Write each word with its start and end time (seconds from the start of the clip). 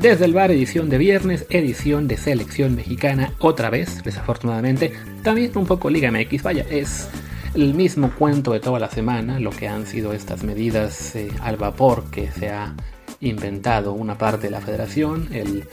Desde 0.00 0.26
el 0.26 0.32
bar, 0.32 0.52
edición 0.52 0.88
de 0.90 0.96
viernes, 0.96 1.44
edición 1.50 2.06
de 2.06 2.16
selección 2.16 2.76
mexicana, 2.76 3.32
otra 3.40 3.68
vez, 3.68 4.04
desafortunadamente. 4.04 4.92
También 5.24 5.50
un 5.56 5.66
poco 5.66 5.90
Liga 5.90 6.12
MX, 6.12 6.44
vaya, 6.44 6.64
es 6.70 7.08
el 7.54 7.74
mismo 7.74 8.12
cuento 8.16 8.52
de 8.52 8.60
toda 8.60 8.78
la 8.78 8.90
semana, 8.90 9.40
lo 9.40 9.50
que 9.50 9.66
han 9.66 9.86
sido 9.86 10.12
estas 10.12 10.44
medidas 10.44 11.16
eh, 11.16 11.32
al 11.40 11.56
vapor 11.56 12.04
que 12.12 12.30
se 12.30 12.48
ha 12.48 12.76
inventado 13.18 13.92
una 13.92 14.16
parte 14.16 14.46
de 14.46 14.52
la 14.52 14.60
federación, 14.60 15.30
el, 15.32 15.64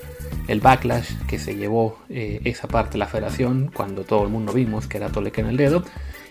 backlash 0.60 1.12
que 1.28 1.38
se 1.38 1.56
llevó 1.56 2.00
eh, 2.10 2.42
esa 2.46 2.68
parte 2.68 2.94
de 2.94 2.98
la 2.98 3.08
federación 3.08 3.70
cuando 3.72 4.06
todo 4.06 4.24
el 4.24 4.30
mundo 4.30 4.54
vimos 4.54 4.88
que 4.88 4.98
era 4.98 5.10
Toleque 5.10 5.42
en 5.42 5.48
el 5.48 5.58
dedo 5.58 5.86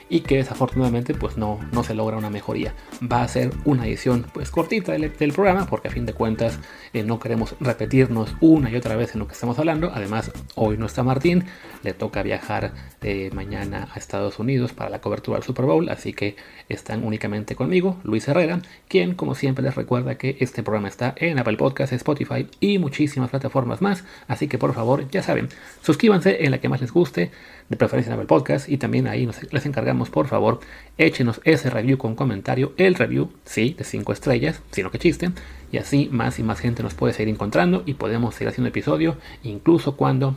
y 0.09 0.21
que 0.21 0.37
desafortunadamente 0.37 1.15
pues 1.15 1.37
no, 1.37 1.61
no 1.73 1.83
se 1.83 1.95
logra 1.95 2.17
una 2.17 2.31
mejoría. 2.31 2.75
Va 3.01 3.23
a 3.23 3.29
ser 3.29 3.51
una 3.65 3.87
edición 3.87 4.27
pues 4.33 4.51
cortita 4.51 4.93
del, 4.93 5.33
programa 5.33 5.67
porque 5.67 5.89
a 5.89 5.91
fin 5.91 6.07
de 6.07 6.13
cuentas 6.13 6.59
eh, 6.93 7.03
no 7.03 7.19
queremos 7.19 7.55
repetirnos 7.61 8.35
una 8.41 8.71
y 8.71 8.77
otra 8.77 8.97
vez 8.97 9.15
en 9.15 9.21
lo 9.21 9.27
que 9.27 9.33
estamos 9.33 9.59
hablando. 9.59 9.91
Además 9.95 10.31
hoy 10.55 10.77
no 10.77 10.87
está 10.87 11.03
Martín, 11.03 11.45
le 11.83 11.93
toca 11.93 12.23
viajar 12.23 12.73
eh, 13.03 13.31
mañana 13.35 13.89
a 13.93 13.99
Estados 13.99 14.39
Unidos 14.39 14.73
para 14.73 14.91
la 14.91 15.01
cobertura 15.01 15.39
del 15.39 15.45
Super 15.45 15.67
Bowl, 15.67 15.89
así 15.89 16.13
que 16.13 16.37
están 16.69 17.05
únicamente 17.05 17.55
conmigo, 17.55 17.99
Luis 18.03 18.27
Herrera, 18.29 18.61
quien 18.89 19.15
como 19.15 19.35
siempre 19.35 19.65
les 19.65 19.75
recuerda 19.75 20.17
que 20.17 20.37
este 20.41 20.63
programa 20.63 20.89
está 20.89 21.15
en 21.17 21.39
Apple 21.39 21.57
Podcasts, 21.57 21.95
Spotify 21.95 22.49
y 22.61 22.79
muchísimas 22.79 23.31
plataformas 23.31 23.83
más, 23.83 24.05
así 24.29 24.49
que 24.49 24.59
por 24.59 24.75
favor 24.75 25.09
ya 25.11 25.23
saben, 25.23 25.49
suscríbanse 25.83 26.45
en 26.45 26.51
la 26.51 26.59
que 26.59 26.69
más 26.69 26.81
les 26.81 26.93
guste, 26.93 27.31
de 27.69 27.77
preferencia 27.77 28.11
en 28.11 28.15
Apple 28.15 28.27
Podcast 28.27 28.69
y 28.69 28.77
también 28.77 29.07
ahí 29.07 29.29
les 29.51 29.67
encargamos 29.67 30.11
por 30.11 30.27
favor 30.27 30.61
échenos 30.99 31.41
ese 31.45 31.71
review 31.71 31.99
con 31.99 32.15
comentario, 32.15 32.73
el 32.77 32.95
review, 32.95 33.31
sí, 33.45 33.75
de 33.77 33.85
5 33.85 34.13
estrellas, 34.13 34.61
sino 34.71 34.91
que 34.91 34.99
chiste, 34.99 35.31
y 35.73 35.79
así 35.79 36.09
más 36.13 36.39
y 36.39 36.43
más 36.43 36.61
gente 36.61 36.83
nos 36.83 36.95
puede 36.95 37.15
seguir 37.15 37.33
encontrando 37.33 37.83
y 37.87 37.95
podemos 37.95 38.35
seguir 38.35 38.49
haciendo 38.49 38.69
episodio 38.69 39.17
incluso 39.43 39.97
cuando 39.97 40.37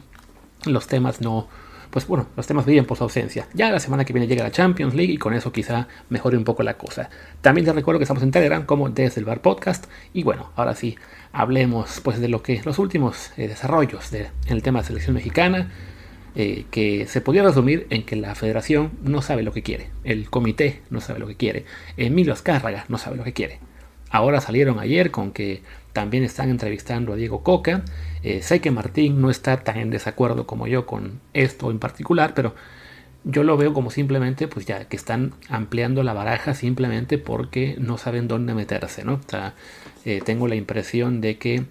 los 0.65 0.87
temas 0.87 1.21
no 1.21 1.47
pues 1.89 2.05
bueno, 2.07 2.27
los 2.35 2.45
temas 2.45 2.65
brillan 2.65 2.85
por 2.85 2.97
su 2.97 3.03
ausencia. 3.05 3.47
Ya 3.53 3.71
la 3.71 3.79
semana 3.79 4.05
que 4.05 4.13
viene 4.13 4.27
llega 4.27 4.43
la 4.43 4.51
Champions 4.51 4.93
League 4.93 5.13
y 5.13 5.17
con 5.17 5.33
eso 5.33 5.51
quizá 5.51 5.87
mejore 6.09 6.37
un 6.37 6.43
poco 6.43 6.63
la 6.63 6.77
cosa. 6.77 7.09
También 7.41 7.65
les 7.65 7.75
recuerdo 7.75 7.99
que 7.99 8.03
estamos 8.03 8.23
en 8.23 8.31
Telegram 8.31 8.65
como 8.65 8.89
desde 8.89 9.23
podcast 9.37 9.85
y 10.13 10.23
bueno, 10.23 10.51
ahora 10.55 10.75
sí, 10.75 10.97
hablemos 11.31 12.01
pues 12.03 12.19
de 12.19 12.27
lo 12.27 12.43
que 12.43 12.61
los 12.65 12.79
últimos 12.79 13.31
eh, 13.37 13.47
desarrollos 13.47 14.11
de, 14.11 14.29
en 14.45 14.53
el 14.53 14.63
tema 14.63 14.79
de 14.79 14.87
selección 14.87 15.15
mexicana. 15.15 15.71
Eh, 16.39 16.65
que 16.69 17.07
se 17.07 17.19
podría 17.19 17.41
resumir 17.41 17.87
en 17.89 18.03
que 18.03 18.15
la 18.15 18.35
federación 18.35 18.91
no 19.01 19.23
sabe 19.23 19.41
lo 19.41 19.51
que 19.51 19.63
quiere, 19.63 19.89
el 20.03 20.29
comité 20.29 20.83
no 20.91 21.01
sabe 21.01 21.17
lo 21.17 21.25
que 21.25 21.33
quiere, 21.35 21.65
Emilio 21.97 22.31
Azcárraga 22.31 22.85
no 22.89 22.99
sabe 22.99 23.17
lo 23.17 23.23
que 23.23 23.33
quiere. 23.33 23.57
Ahora 24.11 24.39
salieron 24.39 24.77
ayer 24.77 25.09
con 25.09 25.31
que 25.31 25.63
también 25.93 26.23
están 26.23 26.51
entrevistando 26.51 27.13
a 27.13 27.15
Diego 27.15 27.41
Coca. 27.41 27.83
Eh, 28.21 28.43
sé 28.43 28.61
que 28.61 28.69
Martín 28.69 29.19
no 29.19 29.31
está 29.31 29.63
tan 29.63 29.77
en 29.77 29.89
desacuerdo 29.89 30.45
como 30.45 30.67
yo 30.67 30.85
con 30.85 31.19
esto 31.33 31.71
en 31.71 31.79
particular, 31.79 32.35
pero 32.35 32.53
yo 33.23 33.43
lo 33.43 33.57
veo 33.57 33.73
como 33.73 33.89
simplemente, 33.89 34.47
pues 34.47 34.67
ya 34.67 34.85
que 34.85 34.95
están 34.95 35.33
ampliando 35.49 36.03
la 36.03 36.13
baraja 36.13 36.53
simplemente 36.53 37.17
porque 37.17 37.77
no 37.79 37.97
saben 37.97 38.27
dónde 38.27 38.53
meterse, 38.53 39.03
¿no? 39.03 39.19
Eh, 40.05 40.21
tengo 40.23 40.47
la 40.47 40.55
impresión 40.55 41.19
de 41.19 41.39
que 41.39 41.63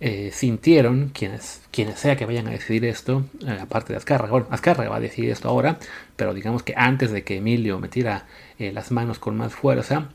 eh, 0.00 0.30
sintieron, 0.32 1.10
quienes, 1.10 1.60
quienes 1.70 1.98
sea 1.98 2.16
que 2.16 2.24
vayan 2.24 2.48
a 2.48 2.52
decidir 2.52 2.86
esto, 2.86 3.24
eh, 3.46 3.58
aparte 3.60 3.92
de 3.92 3.98
Azcárraga, 3.98 4.32
bueno, 4.32 4.46
Azcárraga 4.50 4.88
va 4.88 4.96
a 4.96 5.00
decidir 5.00 5.30
esto 5.30 5.48
ahora, 5.48 5.78
pero 6.16 6.32
digamos 6.32 6.62
que 6.62 6.74
antes 6.76 7.10
de 7.10 7.22
que 7.22 7.36
Emilio 7.36 7.78
metiera 7.78 8.26
eh, 8.58 8.72
las 8.72 8.90
manos 8.92 9.18
con 9.18 9.36
más 9.36 9.54
fuerza, 9.54 10.08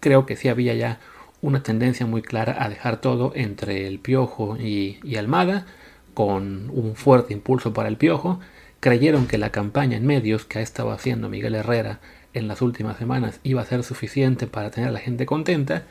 creo 0.00 0.26
que 0.26 0.34
sí 0.36 0.48
había 0.48 0.74
ya 0.74 0.98
una 1.40 1.62
tendencia 1.62 2.04
muy 2.06 2.22
clara 2.22 2.56
a 2.58 2.68
dejar 2.68 3.00
todo 3.00 3.32
entre 3.36 3.86
el 3.86 4.00
Piojo 4.00 4.56
y, 4.56 4.98
y 5.04 5.16
Almada, 5.16 5.66
con 6.14 6.70
un 6.70 6.96
fuerte 6.96 7.32
impulso 7.32 7.72
para 7.72 7.88
el 7.88 7.96
Piojo, 7.96 8.40
creyeron 8.80 9.26
que 9.26 9.38
la 9.38 9.50
campaña 9.50 9.96
en 9.96 10.06
medios 10.06 10.44
que 10.44 10.58
ha 10.58 10.62
estado 10.62 10.90
haciendo 10.90 11.28
Miguel 11.28 11.54
Herrera 11.54 12.00
en 12.34 12.48
las 12.48 12.60
últimas 12.62 12.96
semanas 12.96 13.40
iba 13.44 13.62
a 13.62 13.66
ser 13.66 13.84
suficiente 13.84 14.46
para 14.46 14.70
tener 14.70 14.90
a 14.90 14.92
la 14.92 14.98
gente 14.98 15.26
contenta, 15.26 15.84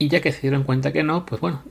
y 0.00 0.08
ya 0.08 0.22
que 0.22 0.32
se 0.32 0.40
dieron 0.40 0.62
cuenta 0.62 0.92
que 0.92 1.02
no, 1.02 1.26
pues 1.26 1.42
bueno, 1.42 1.62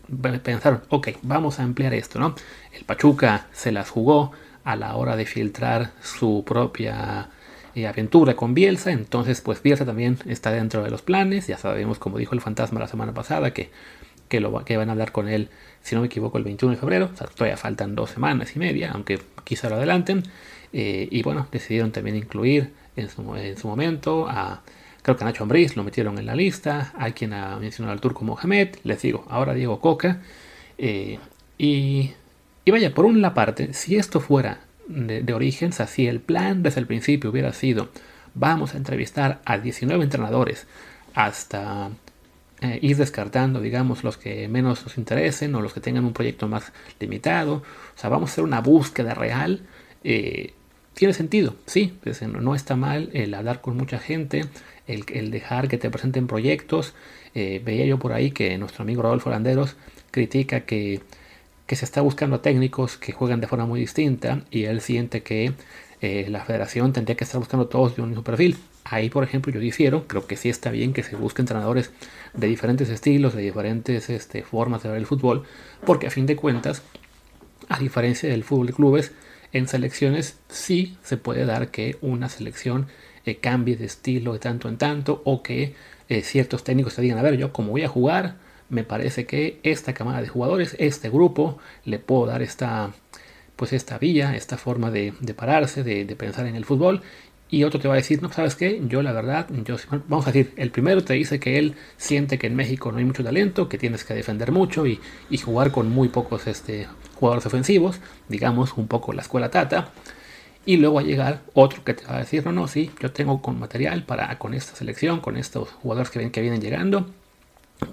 pensaron, 0.44 0.84
ok, 0.90 1.10
vamos 1.24 1.60
a 1.60 1.64
ampliar 1.64 1.96
esto, 1.96 2.20
¿no? 2.20 2.36
El 2.72 2.86
Pachuca 2.86 3.48
se 3.52 3.72
las 3.72 3.90
jugó 3.90 4.32
a 4.64 4.76
la 4.76 4.96
hora 4.96 5.16
de 5.16 5.26
filtrar 5.26 5.94
su 6.04 6.44
propia 6.46 7.30
eh, 7.74 7.88
aventura 7.88 8.36
con 8.36 8.54
Bielsa, 8.54 8.92
entonces 8.92 9.42
pues 9.42 9.64
Bielsa 9.64 9.84
también 9.84 10.20
está 10.28 10.52
dentro 10.52 10.84
de 10.84 10.92
los 10.92 11.02
planes, 11.02 11.48
ya 11.48 11.58
sabemos, 11.58 11.98
como 11.98 12.20
dijo 12.20 12.36
el 12.36 12.42
fantasma 12.42 12.80
la 12.80 12.88
semana 12.88 13.16
pasada, 13.16 13.52
que, 13.52 13.72
que, 14.28 14.40
lo, 14.40 14.64
que 14.64 14.78
van 14.78 14.90
a 14.90 14.92
hablar 14.92 15.12
con 15.12 15.28
él, 15.28 15.50
si 15.82 15.96
no 15.96 16.02
me 16.02 16.08
equivoco, 16.08 16.38
el 16.38 16.44
21 16.44 16.76
de 16.76 16.80
febrero, 16.80 17.10
o 17.12 17.18
sea, 17.18 17.26
todavía 17.26 17.58
faltan 17.58 17.96
dos 17.96 18.12
semanas 18.12 18.56
y 18.56 18.60
media, 18.60 18.92
aunque 18.94 19.20
quizá 19.44 19.70
lo 19.70 19.78
adelanten, 19.78 20.22
eh, 20.72 21.08
y 21.10 21.24
bueno, 21.24 21.48
decidieron 21.52 21.92
también 21.92 22.16
incluir 22.16 22.74
en 22.96 23.10
su, 23.10 23.36
en 23.36 23.58
su 23.58 23.68
momento 23.68 24.28
a 24.30 24.62
Creo 25.02 25.16
que 25.16 25.24
a 25.24 25.28
Nacho 25.28 25.44
Ambriz 25.44 25.76
lo 25.76 25.84
metieron 25.84 26.18
en 26.18 26.26
la 26.26 26.36
lista. 26.36 26.94
Hay 26.98 27.14
quien 27.14 27.34
ha 27.34 27.58
mencionado 27.58 27.94
al 27.94 28.02
turco 28.02 28.26
Mohamed. 28.26 28.76
Les 28.84 29.02
digo, 29.02 29.26
ahora 29.30 29.54
Diego 29.54 29.80
Coca. 29.80 30.22
Eh, 30.78 31.20
y, 31.58 32.14
vaya, 32.70 32.94
por 32.94 33.06
una 33.06 33.34
parte, 33.34 33.74
si 33.74 33.98
esto 33.98 34.20
fuera 34.20 34.62
de, 34.88 35.34
origen, 35.34 35.72
o 35.78 35.88
si 35.88 36.08
el 36.08 36.20
plan 36.20 36.64
desde 36.64 36.80
el 36.82 36.88
principio 36.88 37.30
hubiera 37.30 37.54
sido 37.54 37.90
vamos 38.34 38.74
a 38.74 38.78
entrevistar 38.78 39.42
a 39.46 39.58
19 39.58 40.04
entrenadores 40.04 40.68
hasta 41.14 41.90
eh, 42.62 42.80
ir 42.82 42.98
descartando, 42.98 43.60
digamos, 43.60 44.04
los 44.04 44.18
que 44.18 44.48
menos 44.48 44.84
nos 44.84 44.98
interesen 44.98 45.56
o 45.56 45.62
los 45.62 45.74
que 45.74 45.80
tengan 45.80 46.06
un 46.06 46.14
proyecto 46.14 46.48
más 46.48 46.72
limitado. 47.00 47.56
O 47.56 48.00
sea, 48.00 48.10
vamos 48.10 48.30
a 48.30 48.34
hacer 48.34 48.44
una 48.44 48.62
búsqueda 48.62 49.14
real. 49.14 49.62
Eh, 50.04 50.54
tiene 51.00 51.14
sentido, 51.14 51.56
sí, 51.66 51.94
pues, 52.04 52.22
no 52.24 52.56
está 52.56 52.76
mal 52.76 53.10
el 53.14 53.34
hablar 53.34 53.62
con 53.62 53.78
mucha 53.78 54.00
gente, 54.00 54.44
el, 54.86 55.32
dejar 55.32 55.70
que 55.70 55.78
te 55.78 55.90
presenten 55.90 56.28
proyectos. 56.28 56.94
Eh, 57.36 57.62
veía 57.64 57.86
yo 57.86 58.00
por 58.00 58.12
ahí 58.12 58.32
que 58.32 58.58
nuestro 58.58 58.84
amigo 58.84 59.02
Rodolfo 59.02 59.30
Landeros 59.30 59.78
critica 60.12 60.66
que, 60.66 61.00
se 61.70 61.86
está 61.86 62.02
buscando 62.02 62.42
técnicos 62.42 62.98
que 62.98 63.14
juegan 63.14 63.40
de 63.40 63.48
forma 63.48 63.66
muy 63.66 63.80
distinta 63.80 64.44
y 64.52 64.66
él 64.66 64.82
siente 64.82 65.24
que 65.24 65.54
eh, 66.02 66.28
la 66.30 66.44
federación 66.44 66.92
tendría 66.92 67.16
que 67.16 67.24
estar 67.24 67.40
buscando 67.40 67.68
todos 67.68 67.96
de 67.96 68.02
un 68.02 68.10
mismo 68.10 68.26
perfil. 68.26 68.58
Ahí, 68.84 69.10
por 69.10 69.24
ejemplo, 69.24 69.54
yo 69.54 69.62
difiero, 69.62 70.06
creo 70.06 70.28
que 70.28 70.36
sí 70.36 70.50
está 70.50 70.70
bien 70.70 70.92
que 70.92 71.04
se 71.04 71.16
busquen 71.16 71.44
entrenadores 71.44 71.92
de 72.34 72.48
diferentes 72.48 72.90
estilos, 72.90 73.34
de 73.34 73.42
diferentes 73.42 74.10
este, 74.10 74.44
formas 74.44 74.84
de 74.84 74.90
ver 74.90 74.98
el 74.98 75.06
fútbol, 75.06 75.46
porque 75.86 76.08
a 76.08 76.12
fin 76.12 76.26
de 76.26 76.36
cuentas, 76.36 76.82
a 77.70 77.80
diferencia 77.80 78.28
del 78.28 78.44
fútbol 78.44 78.68
de 78.68 78.74
clubes, 78.74 79.14
en 79.52 79.68
selecciones 79.68 80.40
sí 80.50 80.98
se 81.04 81.18
puede 81.18 81.46
dar 81.46 81.70
que 81.70 81.98
una 82.02 82.30
selección 82.30 82.88
eh, 83.26 83.38
cambie 83.38 83.76
de 83.76 83.86
estilo 83.86 84.34
de 84.34 84.40
tanto 84.40 84.70
en 84.70 84.78
tanto 84.78 85.22
o 85.26 85.44
que 85.44 85.76
eh, 86.08 86.22
ciertos 86.22 86.64
técnicos 86.64 86.96
te 86.96 87.02
digan, 87.02 87.20
a 87.20 87.22
ver, 87.22 87.38
yo 87.38 87.54
como 87.54 87.72
voy 87.72 87.84
a 87.84 87.88
jugar, 87.88 88.38
me 88.70 88.84
parece 88.84 89.26
que 89.26 89.60
esta 89.64 89.94
camada 89.94 90.22
de 90.22 90.28
jugadores, 90.28 90.76
este 90.80 91.10
grupo, 91.10 91.58
le 91.86 92.00
puedo 92.00 92.26
dar 92.26 92.42
esta, 92.42 92.94
pues 93.56 93.74
esta 93.74 93.98
vía, 93.98 94.36
esta 94.36 94.58
forma 94.58 94.92
de, 94.92 95.14
pararse, 95.36 95.84
de, 95.84 96.06
pensar 96.16 96.46
en 96.48 96.56
el 96.56 96.66
fútbol. 96.66 97.02
Y 97.52 97.64
otro 97.64 97.80
te 97.80 97.88
va 97.88 97.96
a 97.96 97.98
decir, 97.98 98.22
no, 98.22 98.32
¿sabes 98.32 98.56
qué? 98.56 98.80
Yo 98.88 99.02
la 99.02 99.12
verdad, 99.12 99.48
yo, 99.66 99.78
vamos 100.08 100.28
a 100.28 100.32
decir, 100.32 100.54
el 100.56 100.70
primero 100.70 101.04
te 101.04 101.16
dice 101.16 101.40
que 101.40 101.58
él 101.58 101.76
siente 101.98 102.38
que 102.38 102.46
en 102.46 102.56
México 102.56 102.92
no 102.92 103.00
hay 103.00 103.06
mucho 103.06 103.24
talento, 103.24 103.68
que 103.68 103.80
tienes 103.80 104.04
que 104.04 104.14
defender 104.14 104.52
mucho 104.52 104.86
y, 104.86 105.00
jugar 105.44 105.72
con 105.72 105.90
muy 105.90 106.10
pocos 106.10 106.46
este, 106.46 106.88
jugadores 107.16 107.48
ofensivos, 107.48 108.00
digamos 108.28 108.78
un 108.78 108.88
poco 108.88 109.14
la 109.14 109.24
escuela 109.24 109.50
Tata. 109.50 109.90
Y 110.66 110.78
luego 110.78 110.96
va 110.96 111.02
a 111.02 111.06
llegar 111.06 111.42
otro 111.54 111.84
que 111.84 111.96
te 111.96 112.06
va 112.06 112.18
a 112.18 112.20
decir, 112.20 112.46
no, 112.46 112.52
no, 112.52 112.68
sí, 112.68 112.92
yo 113.02 113.12
tengo 113.12 113.42
con 113.42 113.60
material 113.60 114.04
para 114.04 114.38
con 114.38 114.54
esta 114.54 114.76
selección, 114.76 115.20
con 115.20 115.36
estos 115.36 115.70
jugadores 115.70 116.12
que, 116.12 116.20
ven, 116.20 116.30
que 116.30 116.42
vienen 116.42 116.62
llegando, 116.62 117.08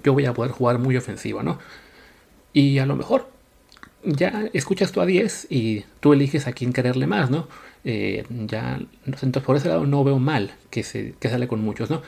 yo 0.03 0.13
voy 0.13 0.25
a 0.25 0.33
poder 0.33 0.51
jugar 0.51 0.77
muy 0.77 0.97
ofensivo, 0.97 1.41
¿no? 1.41 1.57
Y 2.53 2.77
a 2.77 2.85
lo 2.85 2.95
mejor 2.95 3.29
ya 4.03 4.49
escuchas 4.53 4.91
tú 4.91 5.01
a 5.01 5.05
10 5.05 5.47
y 5.49 5.85
tú 5.99 6.13
eliges 6.13 6.47
a 6.47 6.53
quién 6.53 6.73
quererle 6.73 7.07
más, 7.07 7.29
¿no? 7.29 7.47
Eh, 7.89 8.25
ya, 8.29 8.81
entonces 9.05 9.41
por 9.43 9.55
ese 9.55 9.69
lado 9.69 9.85
no 9.85 10.03
veo 10.03 10.19
mal 10.19 10.51
que, 10.69 10.83
se, 10.83 11.13
que 11.21 11.29
sale 11.29 11.47
con 11.47 11.61
muchos, 11.61 11.89
¿no? 11.89 12.01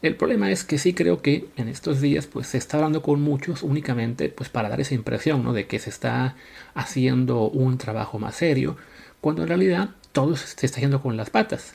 El 0.00 0.16
problema 0.16 0.50
es 0.50 0.64
que 0.64 0.78
sí 0.78 0.94
creo 0.94 1.20
que 1.20 1.48
en 1.58 1.68
estos 1.68 2.00
días 2.00 2.26
pues 2.26 2.46
se 2.46 2.56
está 2.56 2.78
hablando 2.78 3.02
con 3.02 3.20
muchos 3.20 3.62
únicamente 3.62 4.30
pues 4.30 4.48
para 4.48 4.70
dar 4.70 4.80
esa 4.80 4.94
impresión, 4.94 5.44
¿no? 5.44 5.52
De 5.52 5.66
que 5.66 5.78
se 5.78 5.90
está 5.90 6.36
haciendo 6.72 7.50
un 7.50 7.76
trabajo 7.76 8.18
más 8.18 8.36
serio, 8.36 8.78
cuando 9.20 9.42
en 9.42 9.48
realidad 9.48 9.90
todo 10.12 10.36
se 10.36 10.64
está 10.64 10.80
yendo 10.80 11.02
con 11.02 11.18
las 11.18 11.28
patas. 11.28 11.74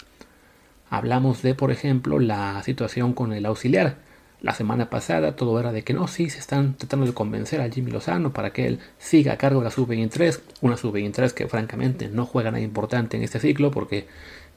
Hablamos 0.90 1.44
de, 1.44 1.54
por 1.54 1.70
ejemplo, 1.70 2.18
la 2.18 2.64
situación 2.64 3.14
con 3.14 3.32
el 3.32 3.46
auxiliar. 3.46 3.98
La 4.42 4.56
semana 4.56 4.90
pasada 4.90 5.36
todo 5.36 5.60
era 5.60 5.72
de 5.72 5.84
que 5.84 5.94
no, 5.94 6.08
sí, 6.08 6.32
se 6.32 6.40
están 6.40 6.76
tratando 6.76 7.06
de 7.06 7.14
convencer 7.14 7.62
a 7.62 7.70
Jimmy 7.70 7.92
Lozano 7.92 8.34
para 8.34 8.52
que 8.52 8.66
él 8.66 8.80
siga 8.98 9.34
a 9.34 9.38
cargo 9.38 9.60
de 9.60 9.66
la 9.66 9.72
sub-23, 9.72 10.40
una 10.62 10.78
sub-23 10.78 11.32
que 11.32 11.48
francamente 11.48 12.10
no 12.10 12.26
juega 12.26 12.50
nada 12.50 12.64
importante 12.64 13.18
en 13.18 13.24
este 13.24 13.40
ciclo 13.40 13.70
porque 13.70 14.08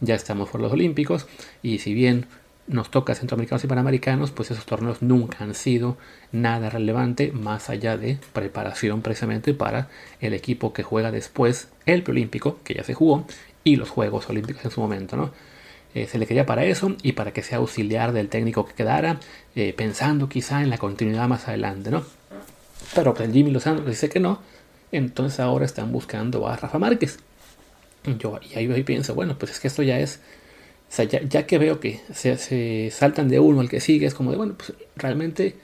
ya 0.00 0.14
estamos 0.14 0.48
por 0.48 0.62
los 0.62 0.72
Olímpicos 0.72 1.26
y 1.62 1.78
si 1.78 1.92
bien 1.92 2.26
nos 2.66 2.90
toca 2.90 3.14
centroamericanos 3.14 3.62
y 3.64 3.66
panamericanos, 3.66 4.30
pues 4.30 4.50
esos 4.50 4.64
torneos 4.64 5.02
nunca 5.02 5.44
han 5.44 5.54
sido 5.54 5.98
nada 6.32 6.70
relevante 6.70 7.30
más 7.32 7.68
allá 7.68 7.98
de 7.98 8.18
preparación 8.32 9.02
precisamente 9.02 9.52
para 9.52 9.88
el 10.20 10.32
equipo 10.32 10.72
que 10.72 10.82
juega 10.82 11.10
después 11.10 11.68
el 11.84 12.02
preolímpico, 12.02 12.58
que 12.64 12.72
ya 12.72 12.84
se 12.84 12.94
jugó, 12.94 13.26
y 13.64 13.76
los 13.76 13.90
Juegos 13.90 14.30
Olímpicos 14.30 14.64
en 14.64 14.70
su 14.70 14.80
momento, 14.80 15.16
¿no? 15.16 15.30
Eh, 15.94 16.08
se 16.08 16.18
le 16.18 16.26
quería 16.26 16.44
para 16.44 16.64
eso 16.64 16.96
y 17.02 17.12
para 17.12 17.32
que 17.32 17.42
sea 17.42 17.58
auxiliar 17.58 18.12
del 18.12 18.28
técnico 18.28 18.66
que 18.66 18.74
quedara, 18.74 19.20
eh, 19.54 19.72
pensando 19.76 20.28
quizá 20.28 20.60
en 20.60 20.70
la 20.70 20.78
continuidad 20.78 21.28
más 21.28 21.46
adelante, 21.46 21.90
¿no? 21.90 22.04
Pero 22.94 23.14
pues 23.14 23.32
Jimmy 23.32 23.52
Lozano 23.52 23.80
dice 23.82 24.08
que 24.08 24.18
no, 24.18 24.40
entonces 24.90 25.38
ahora 25.38 25.64
están 25.64 25.92
buscando 25.92 26.48
a 26.48 26.56
Rafa 26.56 26.78
Márquez. 26.78 27.18
Yo, 28.18 28.38
y 28.42 28.58
ahí, 28.58 28.82
pienso, 28.82 29.14
bueno, 29.14 29.38
pues 29.38 29.52
es 29.52 29.60
que 29.60 29.68
esto 29.68 29.82
ya 29.82 29.98
es, 29.98 30.20
o 30.90 30.94
sea, 30.94 31.04
ya, 31.04 31.46
que 31.46 31.58
veo 31.58 31.80
que 31.80 32.00
se, 32.12 32.90
saltan 32.90 33.28
de 33.28 33.38
uno 33.38 33.60
al 33.60 33.68
que 33.68 33.80
sigue, 33.80 34.06
es 34.06 34.14
como 34.14 34.30
de, 34.30 34.36
bueno, 34.36 34.54
pues 34.56 34.74
realmente, 34.96 35.54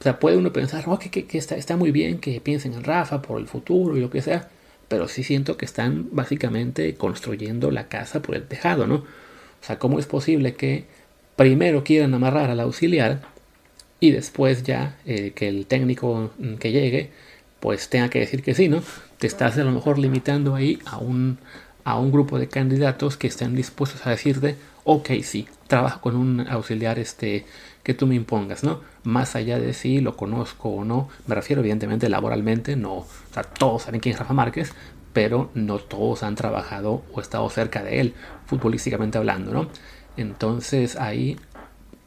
o 0.00 0.02
sea, 0.02 0.18
puede 0.18 0.36
uno 0.36 0.52
pensar, 0.52 0.84
oh, 0.86 0.98
que, 0.98 1.26
está, 1.32 1.56
está 1.56 1.76
muy 1.76 1.92
bien 1.92 2.18
que 2.18 2.40
piensen 2.40 2.74
en 2.74 2.84
Rafa 2.84 3.22
por 3.22 3.40
el 3.40 3.46
futuro 3.46 3.96
y 3.96 4.00
lo 4.00 4.10
que 4.10 4.22
sea, 4.22 4.50
pero 4.90 5.06
sí 5.06 5.22
siento 5.22 5.56
que 5.56 5.66
están 5.66 6.08
básicamente 6.10 6.96
construyendo 6.96 7.70
la 7.70 7.86
casa 7.86 8.22
por 8.22 8.34
el 8.34 8.42
tejado, 8.42 8.88
¿no? 8.88 8.96
O 8.96 9.62
sea, 9.62 9.78
¿cómo 9.78 10.00
es 10.00 10.06
posible 10.06 10.54
que 10.54 10.84
primero 11.36 11.84
quieran 11.84 12.12
amarrar 12.12 12.50
al 12.50 12.58
auxiliar 12.58 13.22
y 14.00 14.10
después 14.10 14.64
ya 14.64 14.98
eh, 15.06 15.30
que 15.32 15.46
el 15.46 15.66
técnico 15.66 16.32
mm, 16.38 16.54
que 16.54 16.72
llegue 16.72 17.10
pues 17.60 17.88
tenga 17.88 18.10
que 18.10 18.18
decir 18.18 18.42
que 18.42 18.52
sí, 18.52 18.68
¿no? 18.68 18.82
Te 19.18 19.28
estás 19.28 19.56
a 19.58 19.62
lo 19.62 19.70
mejor 19.70 19.96
limitando 19.96 20.56
ahí 20.56 20.80
a 20.86 20.98
un, 20.98 21.38
a 21.90 21.98
un 21.98 22.12
grupo 22.12 22.38
de 22.38 22.48
candidatos 22.48 23.16
que 23.16 23.26
estén 23.26 23.56
dispuestos 23.56 24.06
a 24.06 24.10
decirte, 24.10 24.56
ok, 24.84 25.10
sí, 25.22 25.48
trabajo 25.66 26.00
con 26.00 26.14
un 26.14 26.46
auxiliar 26.48 26.98
este 27.00 27.44
que 27.82 27.94
tú 27.94 28.06
me 28.06 28.14
impongas, 28.14 28.62
¿no? 28.62 28.80
Más 29.02 29.34
allá 29.34 29.58
de 29.58 29.72
si 29.72 30.00
lo 30.00 30.16
conozco 30.16 30.68
o 30.68 30.84
no, 30.84 31.08
me 31.26 31.34
refiero 31.34 31.60
evidentemente 31.62 32.08
laboralmente, 32.08 32.76
no, 32.76 32.98
o 32.98 33.06
sea, 33.32 33.42
todos 33.42 33.82
saben 33.82 34.00
quién 34.00 34.14
es 34.14 34.20
Rafa 34.20 34.34
Márquez, 34.34 34.72
pero 35.12 35.50
no 35.54 35.78
todos 35.78 36.22
han 36.22 36.36
trabajado 36.36 37.02
o 37.12 37.20
estado 37.20 37.48
cerca 37.50 37.82
de 37.82 38.00
él, 38.00 38.14
futbolísticamente 38.46 39.18
hablando, 39.18 39.52
¿no? 39.52 39.68
Entonces 40.16 40.94
ahí 40.94 41.38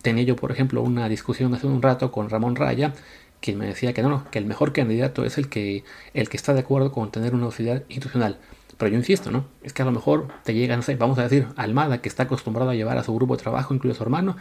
tenía 0.01 0.23
yo, 0.23 0.37
por 0.37 0.51
ejemplo, 0.51 0.81
una 0.81 1.09
discusión 1.09 1.53
hace 1.53 1.67
un 1.67 1.81
rato 1.81 2.11
con 2.11 2.29
Ramón 2.29 2.55
Raya, 2.55 2.93
quien 3.41 3.57
me 3.57 3.65
decía 3.65 3.93
que 3.93 4.01
no, 4.01 4.09
no, 4.09 4.31
que 4.31 4.39
el 4.39 4.45
mejor 4.45 4.71
candidato 4.71 5.25
es 5.25 5.37
el 5.37 5.49
que, 5.49 5.83
el 6.13 6.29
que 6.29 6.37
está 6.37 6.53
de 6.53 6.61
acuerdo 6.61 6.93
con 6.93 7.11
tener 7.11 7.35
una 7.35 7.45
auxiliar 7.45 7.83
institucional. 7.89 8.37
Pero 8.77 8.91
yo 8.91 8.97
insisto, 8.97 9.31
¿no? 9.31 9.45
Es 9.61 9.73
que 9.73 9.81
a 9.81 9.85
lo 9.85 9.91
mejor 9.91 10.27
te 10.43 10.53
llega, 10.53 10.75
no 10.75 10.81
sé, 10.81 10.95
vamos 10.95 11.17
a 11.19 11.23
decir, 11.23 11.47
Almada, 11.55 12.01
que 12.01 12.09
está 12.09 12.23
acostumbrado 12.23 12.71
a 12.71 12.75
llevar 12.75 12.97
a 12.97 13.03
su 13.03 13.13
grupo 13.15 13.35
de 13.35 13.43
trabajo, 13.43 13.73
incluso 13.73 13.95
a 13.95 13.97
su 13.97 14.03
hermano, 14.03 14.35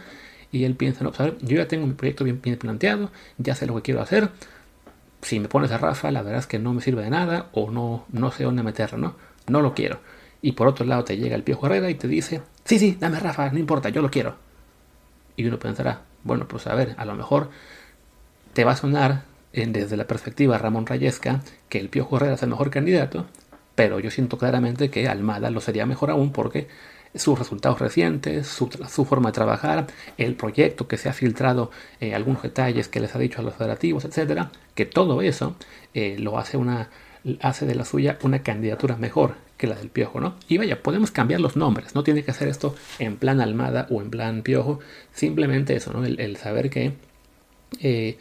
y 0.51 0.65
él 0.65 0.75
piensa, 0.75 1.03
no, 1.03 1.09
pues 1.09 1.19
a 1.21 1.23
ver, 1.25 1.37
yo 1.41 1.57
ya 1.57 1.67
tengo 1.67 1.87
mi 1.87 1.93
proyecto 1.93 2.23
bien, 2.23 2.39
planteado, 2.39 3.11
ya 3.37 3.55
sé 3.55 3.65
lo 3.65 3.75
que 3.75 3.81
quiero 3.81 4.01
hacer. 4.01 4.29
Si 5.21 5.39
me 5.39 5.47
pones 5.47 5.71
a 5.71 5.77
Rafa, 5.77 6.11
la 6.11 6.21
verdad 6.21 6.39
es 6.39 6.47
que 6.47 6.59
no 6.59 6.73
me 6.73 6.81
sirve 6.81 7.03
de 7.03 7.09
nada 7.09 7.49
o 7.53 7.71
no, 7.71 8.05
no 8.11 8.31
sé 8.31 8.43
dónde 8.43 8.61
meterlo, 8.61 8.97
¿no? 8.97 9.15
No 9.47 9.61
lo 9.61 9.73
quiero. 9.73 9.99
Y 10.41 10.51
por 10.51 10.67
otro 10.67 10.85
lado 10.85 11.03
te 11.03 11.17
llega 11.17 11.35
el 11.35 11.43
Piojo 11.43 11.65
Herrera 11.65 11.89
y 11.89 11.95
te 11.95 12.07
dice, 12.07 12.41
sí, 12.65 12.77
sí, 12.77 12.97
dame 12.99 13.19
Rafa, 13.19 13.49
no 13.51 13.59
importa, 13.59 13.89
yo 13.89 14.01
lo 14.01 14.11
quiero. 14.11 14.35
Y 15.35 15.45
uno 15.45 15.57
pensará, 15.57 16.01
bueno, 16.23 16.47
pues 16.47 16.67
a 16.67 16.75
ver, 16.75 16.95
a 16.97 17.05
lo 17.05 17.15
mejor 17.15 17.49
te 18.53 18.63
va 18.63 18.73
a 18.73 18.75
sonar 18.75 19.23
desde 19.53 19.97
la 19.97 20.05
perspectiva 20.05 20.57
Ramón 20.57 20.85
Rayesca 20.85 21.41
que 21.69 21.79
el 21.79 21.89
Piojo 21.89 22.17
Herrera 22.17 22.33
es 22.33 22.43
el 22.43 22.49
mejor 22.49 22.69
candidato, 22.69 23.25
pero 23.75 23.99
yo 23.99 24.11
siento 24.11 24.37
claramente 24.37 24.89
que 24.89 25.07
Almada 25.07 25.49
lo 25.49 25.61
sería 25.61 25.85
mejor 25.85 26.11
aún 26.11 26.31
porque 26.31 26.67
sus 27.15 27.37
resultados 27.37 27.79
recientes, 27.79 28.47
su, 28.47 29.05
forma 29.05 29.29
de 29.29 29.33
trabajar, 29.33 29.87
el 30.17 30.35
proyecto 30.35 30.87
que 30.87 30.97
se 30.97 31.09
ha 31.09 31.13
filtrado, 31.13 31.69
eh, 31.99 32.15
algunos 32.15 32.41
detalles 32.41 32.87
que 32.87 32.99
les 32.99 33.15
ha 33.15 33.19
dicho 33.19 33.39
a 33.39 33.43
los 33.43 33.53
federativos, 33.53 34.05
etcétera, 34.05 34.51
que 34.73 34.85
todo 34.85 35.21
eso 35.21 35.55
eh, 35.93 36.17
lo 36.19 36.39
hace 36.39 36.57
una 36.57 36.89
hace 37.39 37.65
de 37.65 37.75
la 37.75 37.85
suya 37.85 38.17
una 38.23 38.43
candidatura 38.43 38.97
mejor 38.97 39.35
que 39.57 39.67
la 39.67 39.75
del 39.75 39.89
Piojo, 39.89 40.19
¿no? 40.19 40.35
Y 40.49 40.57
vaya, 40.57 40.83
podemos 40.83 41.11
cambiar 41.11 41.39
los 41.39 41.55
nombres, 41.55 41.95
no 41.95 42.03
tiene 42.03 42.23
que 42.23 42.31
hacer 42.31 42.49
esto 42.49 42.75
en 42.99 43.15
plan 43.15 43.39
Almada 43.39 43.87
o 43.89 44.01
en 44.01 44.09
plan 44.09 44.41
Piojo, 44.41 44.79
simplemente 45.13 45.75
eso, 45.75 45.93
¿no? 45.93 46.03
El, 46.03 46.35
saber 46.37 46.69
que 46.69 46.93
eh, 47.79 48.17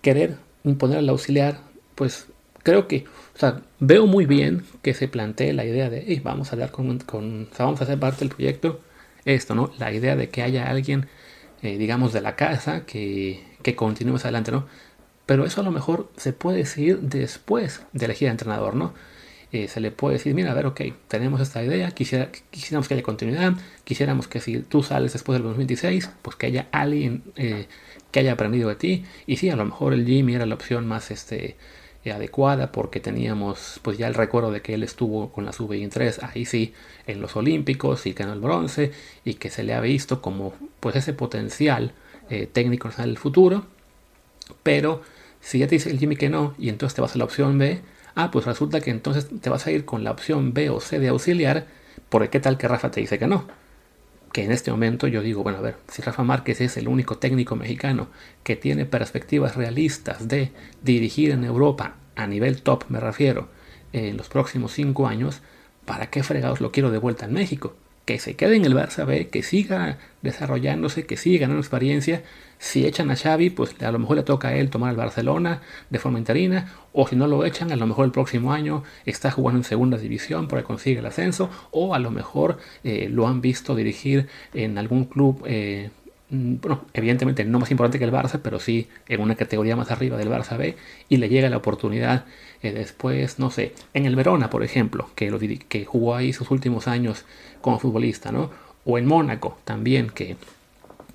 querer 0.00 0.36
imponer 0.62 0.98
al 0.98 1.08
auxiliar, 1.08 1.58
pues 1.96 2.28
creo 2.66 2.88
que, 2.88 3.04
o 3.36 3.38
sea, 3.38 3.62
veo 3.78 4.08
muy 4.08 4.26
bien 4.26 4.64
que 4.82 4.92
se 4.92 5.06
plantee 5.06 5.52
la 5.52 5.64
idea 5.64 5.88
de, 5.88 6.20
vamos 6.24 6.52
a 6.52 6.56
dar 6.56 6.72
con, 6.72 6.98
con 6.98 7.48
vamos 7.56 7.80
a 7.80 7.84
hacer 7.84 7.96
parte 8.00 8.20
del 8.20 8.30
proyecto, 8.30 8.80
esto, 9.24 9.54
¿no? 9.54 9.70
La 9.78 9.92
idea 9.92 10.16
de 10.16 10.30
que 10.30 10.42
haya 10.42 10.68
alguien, 10.68 11.06
eh, 11.62 11.78
digamos, 11.78 12.12
de 12.12 12.22
la 12.22 12.34
casa 12.34 12.84
que, 12.84 13.44
que 13.62 13.76
continúe 13.76 14.16
adelante, 14.16 14.50
¿no? 14.50 14.66
Pero 15.26 15.44
eso 15.44 15.60
a 15.60 15.64
lo 15.64 15.70
mejor 15.70 16.10
se 16.16 16.32
puede 16.32 16.58
decir 16.58 16.98
después 17.02 17.82
de 17.92 18.06
elegir 18.06 18.26
al 18.26 18.32
entrenador, 18.32 18.74
¿no? 18.74 18.94
Eh, 19.52 19.68
se 19.68 19.78
le 19.78 19.92
puede 19.92 20.14
decir, 20.14 20.34
mira, 20.34 20.50
a 20.50 20.54
ver, 20.54 20.66
ok, 20.66 20.80
tenemos 21.06 21.40
esta 21.40 21.62
idea, 21.62 21.92
quisiera, 21.92 22.32
quisiéramos 22.50 22.88
que 22.88 22.94
haya 22.94 23.04
continuidad, 23.04 23.54
quisiéramos 23.84 24.26
que 24.26 24.40
si 24.40 24.58
tú 24.58 24.82
sales 24.82 25.12
después 25.12 25.36
del 25.36 25.44
2026, 25.44 26.10
pues 26.22 26.34
que 26.34 26.46
haya 26.46 26.66
alguien 26.72 27.22
eh, 27.36 27.68
que 28.10 28.18
haya 28.20 28.32
aprendido 28.32 28.68
de 28.68 28.74
ti. 28.74 29.04
Y 29.24 29.36
sí, 29.36 29.50
a 29.50 29.56
lo 29.56 29.64
mejor 29.64 29.94
el 29.94 30.04
Jimmy 30.04 30.34
era 30.34 30.46
la 30.46 30.56
opción 30.56 30.88
más, 30.88 31.12
este, 31.12 31.56
adecuada 32.12 32.72
porque 32.72 33.00
teníamos 33.00 33.80
pues 33.82 33.98
ya 33.98 34.06
el 34.06 34.14
recuerdo 34.14 34.50
de 34.50 34.62
que 34.62 34.74
él 34.74 34.82
estuvo 34.82 35.30
con 35.32 35.44
la 35.44 35.52
sub-23 35.52 36.18
ahí 36.22 36.44
sí 36.44 36.74
en 37.06 37.20
los 37.20 37.36
olímpicos 37.36 38.06
y 38.06 38.12
ganó 38.12 38.32
el 38.32 38.40
bronce 38.40 38.92
y 39.24 39.34
que 39.34 39.50
se 39.50 39.62
le 39.62 39.74
ha 39.74 39.80
visto 39.80 40.22
como 40.22 40.52
pues 40.80 40.96
ese 40.96 41.12
potencial 41.12 41.92
eh, 42.30 42.48
técnico 42.52 42.90
en 42.96 43.04
el 43.04 43.18
futuro. 43.18 43.64
Pero 44.62 45.02
si 45.40 45.58
ya 45.58 45.66
te 45.66 45.76
dice 45.76 45.90
el 45.90 45.98
Jimmy 45.98 46.16
que 46.16 46.28
no 46.28 46.54
y 46.58 46.68
entonces 46.68 46.94
te 46.94 47.02
vas 47.02 47.14
a 47.14 47.18
la 47.18 47.24
opción 47.24 47.58
B 47.58 47.80
ah 48.14 48.30
pues 48.30 48.46
resulta 48.46 48.80
que 48.80 48.90
entonces 48.90 49.28
te 49.40 49.50
vas 49.50 49.66
a 49.66 49.70
ir 49.70 49.84
con 49.84 50.04
la 50.04 50.10
opción 50.10 50.54
B 50.54 50.70
o 50.70 50.80
C 50.80 50.98
de 50.98 51.08
auxiliar 51.08 51.66
porque 52.08 52.30
qué 52.30 52.40
tal 52.40 52.58
que 52.58 52.68
Rafa 52.68 52.90
te 52.90 53.00
dice 53.00 53.18
que 53.18 53.26
no 53.26 53.46
que 54.36 54.44
en 54.44 54.52
este 54.52 54.70
momento 54.70 55.06
yo 55.06 55.22
digo, 55.22 55.42
bueno, 55.42 55.56
a 55.56 55.62
ver, 55.62 55.76
si 55.88 56.02
Rafa 56.02 56.22
Márquez 56.22 56.60
es 56.60 56.76
el 56.76 56.88
único 56.88 57.16
técnico 57.16 57.56
mexicano 57.56 58.08
que 58.44 58.54
tiene 58.54 58.84
perspectivas 58.84 59.56
realistas 59.56 60.28
de 60.28 60.52
dirigir 60.82 61.30
en 61.30 61.42
Europa, 61.42 61.94
a 62.16 62.26
nivel 62.26 62.60
top 62.60 62.84
me 62.90 63.00
refiero, 63.00 63.48
en 63.94 64.18
los 64.18 64.28
próximos 64.28 64.72
cinco 64.72 65.06
años, 65.06 65.40
¿para 65.86 66.10
qué 66.10 66.22
fregados 66.22 66.60
lo 66.60 66.70
quiero 66.70 66.90
de 66.90 66.98
vuelta 66.98 67.24
en 67.24 67.32
México? 67.32 67.76
Que 68.06 68.20
se 68.20 68.36
quede 68.36 68.56
en 68.56 68.64
el 68.64 68.74
Barça 68.74 69.04
B, 69.04 69.28
que 69.28 69.42
siga 69.42 69.98
desarrollándose, 70.22 71.06
que 71.06 71.16
siga 71.16 71.40
ganando 71.40 71.60
experiencia. 71.60 72.22
Si 72.58 72.86
echan 72.86 73.10
a 73.10 73.16
Xavi, 73.16 73.50
pues 73.50 73.74
a 73.82 73.90
lo 73.90 73.98
mejor 73.98 74.16
le 74.16 74.22
toca 74.22 74.48
a 74.48 74.56
él 74.56 74.70
tomar 74.70 74.90
el 74.92 74.96
Barcelona 74.96 75.60
de 75.90 75.98
forma 75.98 76.18
interina, 76.18 76.72
o 76.92 77.06
si 77.06 77.16
no 77.16 77.26
lo 77.26 77.44
echan, 77.44 77.72
a 77.72 77.76
lo 77.76 77.86
mejor 77.86 78.06
el 78.06 78.12
próximo 78.12 78.52
año 78.52 78.84
está 79.04 79.30
jugando 79.30 79.58
en 79.58 79.64
segunda 79.64 79.98
división 79.98 80.46
porque 80.46 80.64
consigue 80.64 81.00
el 81.00 81.06
ascenso, 81.06 81.50
o 81.72 81.94
a 81.94 81.98
lo 81.98 82.12
mejor 82.12 82.58
eh, 82.84 83.08
lo 83.10 83.26
han 83.26 83.40
visto 83.40 83.74
dirigir 83.74 84.28
en 84.54 84.78
algún 84.78 85.06
club 85.06 85.42
eh, 85.44 85.90
bueno, 86.28 86.84
evidentemente 86.92 87.44
no 87.44 87.60
más 87.60 87.70
importante 87.70 87.98
que 87.98 88.04
el 88.04 88.12
Barça, 88.12 88.40
pero 88.42 88.58
sí 88.58 88.88
en 89.08 89.20
una 89.20 89.36
categoría 89.36 89.76
más 89.76 89.90
arriba 89.90 90.16
del 90.16 90.28
Barça 90.28 90.56
B, 90.56 90.76
y 91.08 91.18
le 91.18 91.28
llega 91.28 91.48
la 91.48 91.56
oportunidad 91.56 92.24
eh, 92.62 92.72
después, 92.72 93.38
no 93.38 93.50
sé, 93.50 93.74
en 93.94 94.06
el 94.06 94.16
Verona, 94.16 94.50
por 94.50 94.64
ejemplo, 94.64 95.08
que, 95.14 95.30
lo, 95.30 95.38
que 95.38 95.84
jugó 95.84 96.16
ahí 96.16 96.32
sus 96.32 96.50
últimos 96.50 96.88
años 96.88 97.24
como 97.60 97.78
futbolista, 97.78 98.32
¿no? 98.32 98.50
O 98.84 98.98
en 98.98 99.06
Mónaco 99.06 99.58
también, 99.64 100.10
que, 100.10 100.36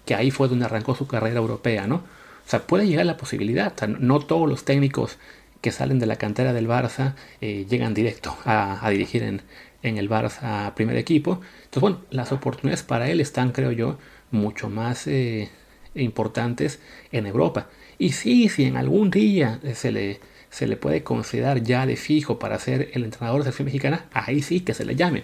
que 0.06 0.16
ahí 0.16 0.32
fue 0.32 0.48
donde 0.48 0.66
arrancó 0.66 0.96
su 0.96 1.08
carrera 1.08 1.40
europea, 1.40 1.88
¿no? 1.88 1.96
O 1.96 2.50
sea, 2.52 2.62
puede 2.62 2.88
llegar 2.88 3.06
la 3.06 3.18
posibilidad, 3.18 3.74
no 3.88 4.20
todos 4.20 4.48
los 4.48 4.66
técnicos 4.66 5.18
que 5.62 5.72
salen 5.72 6.00
de 6.00 6.06
la 6.06 6.16
cantera 6.16 6.54
del 6.54 6.68
Barça 6.68 7.14
eh, 7.40 7.66
llegan 7.70 7.94
directo 7.94 8.36
a, 8.46 8.86
a 8.86 8.90
dirigir 8.90 9.24
en, 9.24 9.42
en 9.84 9.98
el 9.98 10.10
Barça 10.10 10.74
primer 10.74 10.98
equipo. 10.98 11.42
Entonces, 11.66 11.82
bueno, 11.82 12.00
las 12.10 12.32
oportunidades 12.32 12.84
para 12.84 13.10
él 13.10 13.22
están, 13.22 13.52
creo 13.52 13.72
yo, 13.72 13.98
mucho 14.32 14.70
más 14.70 15.08
eh, 15.08 15.50
importantes 15.96 16.80
en 17.12 17.26
Europa. 17.26 17.70
Y 17.98 18.14
sí, 18.14 18.50
si 18.50 18.66
en 18.66 18.78
algún 18.78 19.12
día 19.12 19.60
se 19.74 19.92
le, 19.92 20.20
se 20.50 20.68
le 20.68 20.78
puede 20.78 21.04
considerar 21.04 21.62
ya 21.62 21.86
de 21.86 21.96
fijo 21.96 22.40
para 22.40 22.60
ser 22.60 22.90
el 22.94 23.04
entrenador 23.04 23.40
de 23.40 23.46
selección 23.46 23.66
mexicana, 23.66 24.06
ahí 24.14 24.42
sí 24.42 24.62
que 24.62 24.74
se 24.74 24.86
le 24.86 24.96
llame. 24.96 25.24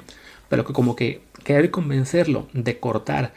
Pero 0.50 0.66
que 0.66 0.74
como 0.74 0.96
que 0.96 1.22
querer 1.44 1.72
convencerlo 1.72 2.48
de 2.54 2.80
cortar 2.80 3.34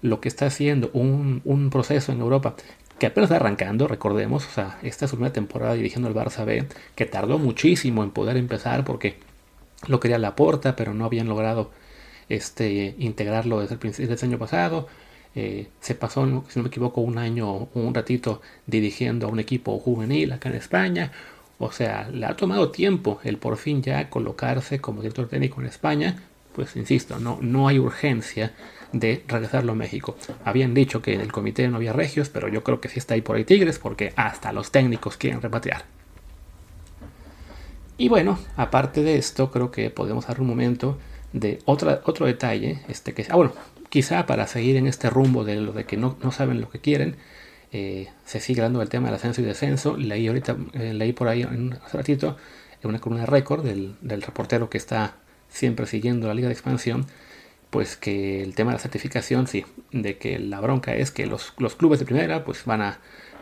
lo 0.00 0.20
que 0.20 0.28
está 0.28 0.46
haciendo 0.46 0.90
un, 0.92 1.40
un 1.44 1.70
proceso 1.70 2.12
en 2.12 2.20
Europa 2.20 2.56
que 2.98 3.06
apenas 3.06 3.30
está 3.30 3.36
arrancando, 3.36 3.88
recordemos, 3.88 4.46
o 4.46 4.50
sea, 4.50 4.78
esta 4.82 5.04
es 5.04 5.10
primera 5.10 5.32
temporada 5.32 5.74
dirigiendo 5.74 6.08
el 6.08 6.14
Barça 6.14 6.44
B, 6.44 6.66
que 6.94 7.06
tardó 7.06 7.38
muchísimo 7.38 8.04
en 8.04 8.10
poder 8.10 8.36
empezar 8.36 8.84
porque 8.84 9.16
lo 9.88 10.00
quería 10.00 10.18
la 10.18 10.36
porta, 10.36 10.76
pero 10.76 10.94
no 10.94 11.04
habían 11.04 11.28
logrado 11.28 11.70
este, 12.28 12.94
integrarlo 12.98 13.60
desde 13.60 13.74
el 13.74 13.80
principio 13.80 14.14
del 14.14 14.24
año 14.24 14.38
pasado. 14.38 14.88
Eh, 15.34 15.68
se 15.80 15.94
pasó, 15.94 16.24
si 16.48 16.58
no 16.58 16.62
me 16.62 16.68
equivoco, 16.68 17.00
un 17.00 17.18
año, 17.18 17.68
un 17.74 17.94
ratito 17.94 18.40
dirigiendo 18.66 19.26
a 19.26 19.30
un 19.30 19.40
equipo 19.40 19.78
juvenil 19.78 20.32
acá 20.32 20.48
en 20.48 20.56
España. 20.56 21.12
O 21.58 21.72
sea, 21.72 22.08
le 22.10 22.26
ha 22.26 22.36
tomado 22.36 22.70
tiempo 22.70 23.20
el 23.24 23.38
por 23.38 23.56
fin 23.56 23.82
ya 23.82 24.10
colocarse 24.10 24.80
como 24.80 25.02
director 25.02 25.28
técnico 25.28 25.60
en 25.60 25.66
España, 25.66 26.16
pues 26.54 26.76
insisto, 26.76 27.18
no, 27.18 27.38
no 27.40 27.68
hay 27.68 27.78
urgencia 27.78 28.52
de 28.92 29.24
regresarlo 29.26 29.72
a 29.72 29.74
México. 29.74 30.16
Habían 30.44 30.72
dicho 30.72 31.02
que 31.02 31.14
en 31.14 31.20
el 31.20 31.32
comité 31.32 31.68
no 31.68 31.76
había 31.76 31.92
regios, 31.92 32.28
pero 32.28 32.48
yo 32.48 32.62
creo 32.62 32.80
que 32.80 32.88
sí 32.88 32.98
está 32.98 33.14
ahí 33.14 33.22
por 33.22 33.36
ahí 33.36 33.44
Tigres, 33.44 33.78
porque 33.78 34.12
hasta 34.16 34.52
los 34.52 34.70
técnicos 34.70 35.16
quieren 35.16 35.42
repatriar. 35.42 35.84
Y 37.96 38.08
bueno, 38.08 38.38
aparte 38.56 39.02
de 39.02 39.16
esto, 39.16 39.50
creo 39.50 39.70
que 39.70 39.90
podemos 39.90 40.26
dar 40.26 40.40
un 40.40 40.46
momento 40.46 40.98
de 41.32 41.60
otro 41.64 42.26
detalle, 42.26 42.82
este 42.88 43.12
que, 43.14 43.26
ah, 43.28 43.36
bueno, 43.36 43.52
quizá 43.94 44.26
para 44.26 44.48
seguir 44.48 44.74
en 44.74 44.88
este 44.88 45.08
rumbo 45.08 45.44
de 45.44 45.54
lo 45.54 45.72
de 45.72 45.84
que 45.84 45.96
no, 45.96 46.18
no 46.20 46.32
saben 46.32 46.60
lo 46.60 46.68
que 46.68 46.80
quieren, 46.80 47.14
eh, 47.70 48.08
se 48.24 48.40
sigue 48.40 48.60
hablando 48.60 48.80
del 48.80 48.88
tema 48.88 49.06
del 49.06 49.14
ascenso 49.14 49.40
y 49.40 49.44
descenso. 49.44 49.96
Leí 49.96 50.26
ahorita, 50.26 50.56
eh, 50.72 50.92
leí 50.94 51.12
por 51.12 51.28
ahí 51.28 51.44
un 51.44 51.78
ratito 51.92 52.36
en 52.82 52.88
una 52.88 52.98
columna 52.98 53.20
de 53.20 53.30
récord 53.30 53.64
del, 53.64 53.94
del 54.00 54.22
reportero 54.22 54.68
que 54.68 54.78
está 54.78 55.14
siempre 55.48 55.86
siguiendo 55.86 56.26
la 56.26 56.34
liga 56.34 56.48
de 56.48 56.54
expansión, 56.54 57.06
pues 57.70 57.96
que 57.96 58.42
el 58.42 58.56
tema 58.56 58.72
de 58.72 58.78
la 58.78 58.82
certificación, 58.82 59.46
sí, 59.46 59.64
de 59.92 60.18
que 60.18 60.40
la 60.40 60.58
bronca 60.60 60.96
es 60.96 61.12
que 61.12 61.26
los, 61.26 61.52
los 61.58 61.76
clubes 61.76 62.00
de 62.00 62.04
primera 62.04 62.44
pues 62.44 62.64
van 62.64 62.82
a 62.82 62.98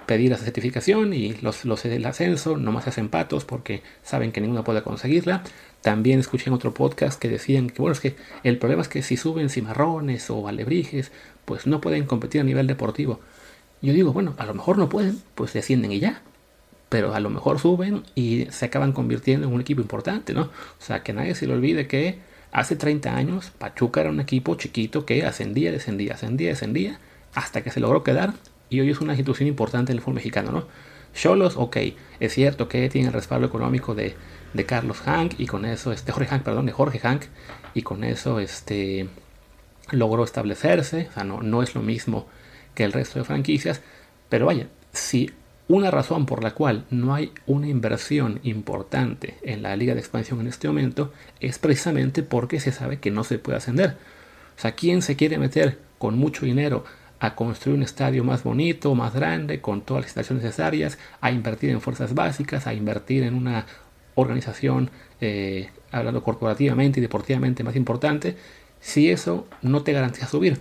pedir 0.06 0.32
esa 0.32 0.44
certificación 0.44 1.12
y 1.12 1.34
los, 1.42 1.64
los 1.64 1.82
del 1.82 2.04
ascenso 2.06 2.56
nomás 2.56 2.86
hacen 2.86 3.08
patos 3.08 3.44
porque 3.44 3.82
saben 4.02 4.32
que 4.32 4.40
ninguno 4.40 4.64
puede 4.64 4.82
conseguirla. 4.82 5.42
También 5.80 6.20
escuché 6.20 6.48
en 6.48 6.54
otro 6.54 6.74
podcast 6.74 7.20
que 7.20 7.28
decían 7.28 7.68
que, 7.70 7.82
bueno, 7.82 7.92
es 7.92 8.00
que 8.00 8.16
el 8.44 8.58
problema 8.58 8.82
es 8.82 8.88
que 8.88 9.02
si 9.02 9.16
suben 9.16 9.50
cimarrones 9.50 10.30
o 10.30 10.46
alebrijes, 10.48 11.10
pues 11.44 11.66
no 11.66 11.80
pueden 11.80 12.06
competir 12.06 12.40
a 12.40 12.44
nivel 12.44 12.66
deportivo. 12.66 13.20
Yo 13.80 13.92
digo, 13.92 14.12
bueno, 14.12 14.34
a 14.38 14.46
lo 14.46 14.54
mejor 14.54 14.78
no 14.78 14.88
pueden, 14.88 15.20
pues 15.34 15.52
descienden 15.52 15.92
y 15.92 15.98
ya. 15.98 16.22
Pero 16.88 17.14
a 17.14 17.20
lo 17.20 17.30
mejor 17.30 17.58
suben 17.58 18.04
y 18.14 18.46
se 18.50 18.66
acaban 18.66 18.92
convirtiendo 18.92 19.48
en 19.48 19.54
un 19.54 19.60
equipo 19.60 19.80
importante, 19.80 20.34
¿no? 20.34 20.42
O 20.42 20.50
sea, 20.84 21.02
que 21.02 21.12
nadie 21.12 21.34
se 21.34 21.46
le 21.46 21.54
olvide 21.54 21.86
que 21.86 22.18
hace 22.52 22.76
30 22.76 23.16
años 23.16 23.50
Pachuca 23.58 24.02
era 24.02 24.10
un 24.10 24.20
equipo 24.20 24.54
chiquito 24.56 25.06
que 25.06 25.24
ascendía, 25.24 25.72
descendía, 25.72 26.14
ascendía, 26.14 26.50
descendía, 26.50 27.00
hasta 27.34 27.62
que 27.62 27.70
se 27.70 27.80
logró 27.80 28.04
quedar 28.04 28.34
y 28.72 28.80
hoy 28.80 28.90
es 28.90 29.00
una 29.00 29.12
institución 29.12 29.48
importante 29.48 29.92
en 29.92 29.98
el 29.98 30.02
fútbol 30.02 30.16
mexicano, 30.16 30.50
¿no? 30.50 30.66
Cholos, 31.14 31.56
ok, 31.56 31.76
es 32.20 32.32
cierto 32.32 32.68
que 32.68 32.88
tiene 32.88 33.08
el 33.08 33.12
respaldo 33.12 33.46
económico 33.46 33.94
de, 33.94 34.16
de 34.54 34.64
Carlos 34.64 35.00
Hank 35.00 35.34
y 35.38 35.46
con 35.46 35.66
eso, 35.66 35.92
este 35.92 36.10
Jorge 36.10 36.30
Hank, 36.30 36.42
perdón, 36.42 36.66
de 36.66 36.72
Jorge 36.72 36.98
Hank 36.98 37.24
y 37.74 37.82
con 37.82 38.02
eso 38.02 38.40
este 38.40 39.08
logró 39.90 40.24
establecerse, 40.24 41.08
o 41.10 41.12
sea, 41.12 41.24
no, 41.24 41.42
no 41.42 41.62
es 41.62 41.74
lo 41.74 41.82
mismo 41.82 42.26
que 42.74 42.84
el 42.84 42.92
resto 42.92 43.18
de 43.18 43.26
franquicias, 43.26 43.82
pero 44.30 44.46
vaya, 44.46 44.68
si 44.92 45.30
una 45.68 45.90
razón 45.90 46.24
por 46.24 46.42
la 46.42 46.52
cual 46.52 46.86
no 46.90 47.14
hay 47.14 47.32
una 47.46 47.68
inversión 47.68 48.40
importante 48.42 49.36
en 49.42 49.62
la 49.62 49.76
liga 49.76 49.92
de 49.94 50.00
expansión 50.00 50.40
en 50.40 50.46
este 50.46 50.68
momento 50.68 51.12
es 51.40 51.58
precisamente 51.58 52.22
porque 52.22 52.58
se 52.58 52.72
sabe 52.72 53.00
que 53.00 53.10
no 53.10 53.22
se 53.24 53.38
puede 53.38 53.58
ascender. 53.58 53.96
O 54.56 54.60
sea, 54.60 54.72
¿quién 54.72 55.02
se 55.02 55.16
quiere 55.16 55.38
meter 55.38 55.78
con 55.98 56.18
mucho 56.18 56.44
dinero 56.46 56.84
a 57.22 57.36
construir 57.36 57.76
un 57.76 57.84
estadio 57.84 58.24
más 58.24 58.42
bonito, 58.42 58.96
más 58.96 59.14
grande, 59.14 59.60
con 59.60 59.82
todas 59.82 60.02
las 60.02 60.08
instalaciones 60.08 60.42
necesarias, 60.42 60.98
a 61.20 61.30
invertir 61.30 61.70
en 61.70 61.80
fuerzas 61.80 62.14
básicas, 62.14 62.66
a 62.66 62.74
invertir 62.74 63.22
en 63.22 63.34
una 63.34 63.64
organización, 64.16 64.90
eh, 65.20 65.70
hablando 65.92 66.24
corporativamente 66.24 66.98
y 66.98 67.00
deportivamente 67.00 67.62
más 67.62 67.76
importante, 67.76 68.36
si 68.80 69.08
eso 69.08 69.46
no 69.62 69.84
te 69.84 69.92
garantiza 69.92 70.26
subir? 70.26 70.58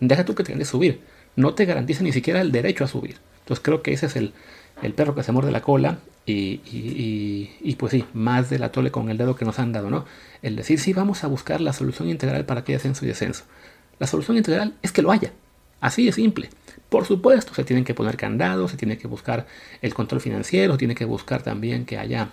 Deja 0.00 0.26
tú 0.26 0.34
que 0.34 0.44
te 0.44 0.52
garantice 0.52 0.72
subir, 0.72 1.00
no 1.34 1.54
te 1.54 1.64
garantiza 1.64 2.02
ni 2.02 2.12
siquiera 2.12 2.42
el 2.42 2.52
derecho 2.52 2.84
a 2.84 2.88
subir. 2.88 3.16
Entonces 3.38 3.64
creo 3.64 3.82
que 3.82 3.94
ese 3.94 4.04
es 4.04 4.16
el, 4.16 4.34
perro 4.94 5.14
que 5.14 5.22
se 5.22 5.32
muerde 5.32 5.50
la 5.50 5.62
cola 5.62 6.00
y, 6.26 6.60
y, 6.66 7.74
pues 7.76 7.92
sí, 7.92 8.04
más 8.12 8.50
de 8.50 8.58
la 8.58 8.70
tole 8.70 8.90
con 8.90 9.08
el 9.08 9.16
dedo 9.16 9.34
que 9.34 9.46
nos 9.46 9.58
han 9.58 9.72
dado, 9.72 9.88
¿no? 9.88 10.04
El 10.42 10.56
decir, 10.56 10.78
sí, 10.78 10.92
vamos 10.92 11.24
a 11.24 11.26
buscar 11.26 11.62
la 11.62 11.72
solución 11.72 12.10
integral 12.10 12.44
para 12.44 12.64
que 12.64 12.72
haya 12.72 12.76
ascenso 12.76 13.06
y 13.06 13.08
descenso. 13.08 13.44
La 13.98 14.06
solución 14.06 14.36
integral 14.36 14.74
es 14.82 14.92
que 14.92 15.00
lo 15.00 15.10
haya. 15.10 15.32
Así 15.82 16.06
de 16.06 16.12
simple. 16.12 16.48
Por 16.88 17.04
supuesto, 17.04 17.52
se 17.54 17.64
tienen 17.64 17.84
que 17.84 17.92
poner 17.92 18.16
candados, 18.16 18.70
se 18.70 18.76
tiene 18.76 18.96
que 18.96 19.08
buscar 19.08 19.46
el 19.82 19.92
control 19.92 20.20
financiero, 20.20 20.74
se 20.74 20.78
tiene 20.78 20.94
que 20.94 21.04
buscar 21.04 21.42
también 21.42 21.84
que 21.84 21.98
haya 21.98 22.30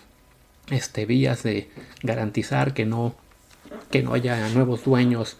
este, 0.70 1.06
vías 1.06 1.44
de 1.44 1.68
garantizar 2.04 2.74
que 2.74 2.86
no, 2.86 3.16
que 3.90 4.04
no 4.04 4.14
haya 4.14 4.48
nuevos 4.50 4.86
dueños 4.86 5.38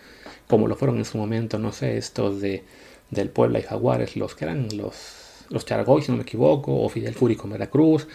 como 0.48 0.68
lo 0.68 0.76
fueron 0.76 0.98
en 0.98 1.06
su 1.06 1.20
momento, 1.20 1.60
no 1.60 1.72
sé, 1.72 1.98
estos 1.98 2.42
de 2.42 2.64
del 3.12 3.30
Puebla 3.30 3.60
y 3.60 3.64
Jaguares, 3.64 4.16
los 4.16 4.36
que 4.36 4.46
eran 4.46 4.68
los, 4.76 5.46
los 5.50 5.66
Chargoy, 5.66 6.02
si 6.02 6.12
no 6.12 6.18
me 6.18 6.24
equivoco, 6.24 6.82
o 6.82 6.90
Fidel 6.90 7.14
Furi 7.14 7.36
con 7.36 7.52
Veracruz, 7.52 8.08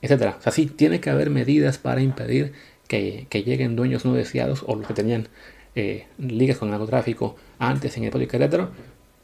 etc. 0.00 0.34
O 0.38 0.42
sea, 0.42 0.52
sí, 0.52 0.66
tiene 0.66 1.00
que 1.00 1.10
haber 1.10 1.30
medidas 1.30 1.78
para 1.78 2.00
impedir 2.00 2.52
que, 2.88 3.26
lleguen 3.30 3.76
dueños 3.76 4.04
no 4.04 4.12
deseados 4.14 4.64
o 4.66 4.76
los 4.76 4.86
que 4.86 4.94
tenían 4.94 5.28
eh, 5.74 6.06
ligas 6.18 6.58
con 6.58 6.70
narcotráfico 6.70 7.36
antes 7.58 7.96
en 7.96 8.04
el 8.04 8.28
Querétaro, 8.28 8.70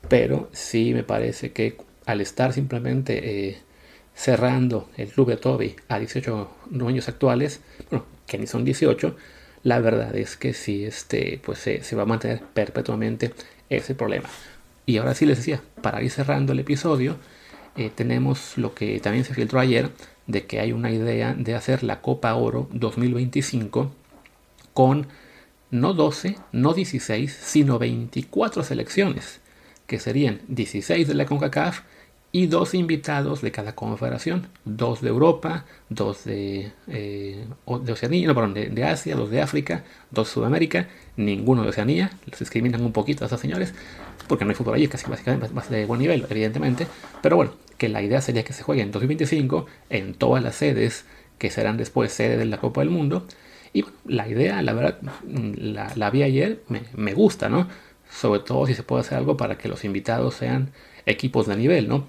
pero 0.08 0.48
sí 0.52 0.94
me 0.94 1.02
parece 1.02 1.52
que 1.52 1.76
al 2.06 2.20
estar 2.20 2.52
simplemente 2.52 3.48
eh, 3.48 3.58
cerrando 4.14 4.88
el 4.96 5.08
club 5.08 5.28
de 5.28 5.36
Toby 5.36 5.76
a 5.88 5.98
18 5.98 6.50
dueños 6.70 7.08
actuales, 7.08 7.60
bueno, 7.90 8.06
que 8.26 8.38
ni 8.38 8.46
son 8.46 8.64
18, 8.64 9.16
la 9.64 9.80
verdad 9.80 10.14
es 10.16 10.36
que 10.36 10.54
sí, 10.54 10.84
este, 10.84 11.40
pues 11.44 11.58
se 11.58 11.96
va 11.96 12.02
a 12.02 12.06
mantener 12.06 12.42
perpetuamente 12.54 13.32
ese 13.68 13.94
problema. 13.94 14.28
Y 14.86 14.96
ahora 14.96 15.14
sí 15.14 15.26
les 15.26 15.36
decía, 15.36 15.60
para 15.82 16.02
ir 16.02 16.10
cerrando 16.10 16.52
el 16.52 16.60
episodio, 16.60 17.16
eh, 17.76 17.90
tenemos 17.94 18.56
lo 18.56 18.74
que 18.74 18.98
también 19.00 19.24
se 19.24 19.34
filtró 19.34 19.60
ayer, 19.60 19.90
de 20.26 20.46
que 20.46 20.60
hay 20.60 20.72
una 20.72 20.90
idea 20.90 21.34
de 21.34 21.54
hacer 21.54 21.82
la 21.82 22.00
Copa 22.00 22.34
Oro 22.34 22.68
2025 22.72 23.92
con 24.74 25.06
no 25.70 25.92
12, 25.92 26.36
no 26.52 26.72
16, 26.72 27.38
sino 27.40 27.78
24 27.78 28.62
selecciones, 28.62 29.40
que 29.88 29.98
serían 29.98 30.42
16 30.48 31.08
de 31.08 31.14
la 31.14 31.24
CONCACAF 31.24 31.80
y 32.30 32.46
dos 32.46 32.74
invitados 32.74 33.40
de 33.40 33.50
cada 33.50 33.74
confederación, 33.74 34.48
dos 34.66 35.00
de 35.00 35.08
Europa, 35.08 35.64
dos 35.88 36.24
de, 36.24 36.72
eh, 36.88 37.46
Oceanía, 37.64 38.28
no, 38.28 38.34
perdón, 38.34 38.52
de, 38.52 38.84
Asia, 38.84 39.16
dos 39.16 39.30
de 39.30 39.40
África, 39.40 39.84
dos 40.10 40.28
de 40.28 40.34
Sudamérica, 40.34 40.88
ninguno 41.16 41.62
de 41.62 41.70
Oceanía, 41.70 42.10
los 42.30 42.38
discriminan 42.38 42.82
un 42.82 42.92
poquito 42.92 43.24
a 43.24 43.28
esos 43.28 43.40
señores, 43.40 43.72
porque 44.28 44.44
no 44.44 44.50
hay 44.50 44.56
fútbol 44.56 44.74
allí, 44.74 44.88
casi 44.88 45.10
básicamente 45.10 45.48
más 45.54 45.70
de 45.70 45.86
buen 45.86 46.00
nivel, 46.00 46.26
evidentemente, 46.28 46.86
pero 47.22 47.36
bueno, 47.36 47.52
que 47.78 47.88
la 47.88 48.02
idea 48.02 48.20
sería 48.20 48.44
que 48.44 48.52
se 48.52 48.62
juegue 48.62 48.82
en 48.82 48.92
2025 48.92 49.64
en 49.88 50.12
todas 50.12 50.44
las 50.44 50.56
sedes 50.56 51.06
que 51.38 51.48
serán 51.48 51.78
después 51.78 52.12
sede 52.12 52.36
de 52.36 52.44
la 52.44 52.58
Copa 52.58 52.82
del 52.82 52.90
Mundo, 52.90 53.26
y 53.72 53.84
la 54.06 54.28
idea, 54.28 54.60
la 54.60 54.74
verdad, 54.74 54.98
la, 55.24 55.92
la 55.94 56.10
vi 56.10 56.22
ayer, 56.22 56.60
me 56.94 57.14
gusta, 57.14 57.48
¿no? 57.48 57.68
Sobre 58.10 58.40
todo 58.40 58.66
si 58.66 58.74
se 58.74 58.82
puede 58.82 59.02
hacer 59.02 59.18
algo 59.18 59.36
para 59.36 59.58
que 59.58 59.68
los 59.68 59.84
invitados 59.84 60.34
sean 60.34 60.72
equipos 61.06 61.46
de 61.46 61.56
nivel, 61.56 61.88
¿no? 61.88 62.08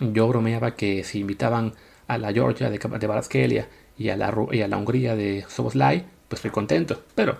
Yo 0.00 0.28
bromeaba 0.28 0.74
que 0.74 1.04
si 1.04 1.20
invitaban 1.20 1.74
a 2.06 2.18
la 2.18 2.32
Georgia 2.32 2.70
de, 2.70 2.78
de 2.78 3.64
y 3.96 4.08
a, 4.08 4.16
la, 4.16 4.34
y 4.50 4.60
a 4.60 4.68
la 4.68 4.76
Hungría 4.76 5.14
de 5.14 5.44
Soboslai, 5.48 6.04
pues 6.28 6.38
estoy 6.38 6.50
contento. 6.50 7.02
Pero, 7.14 7.38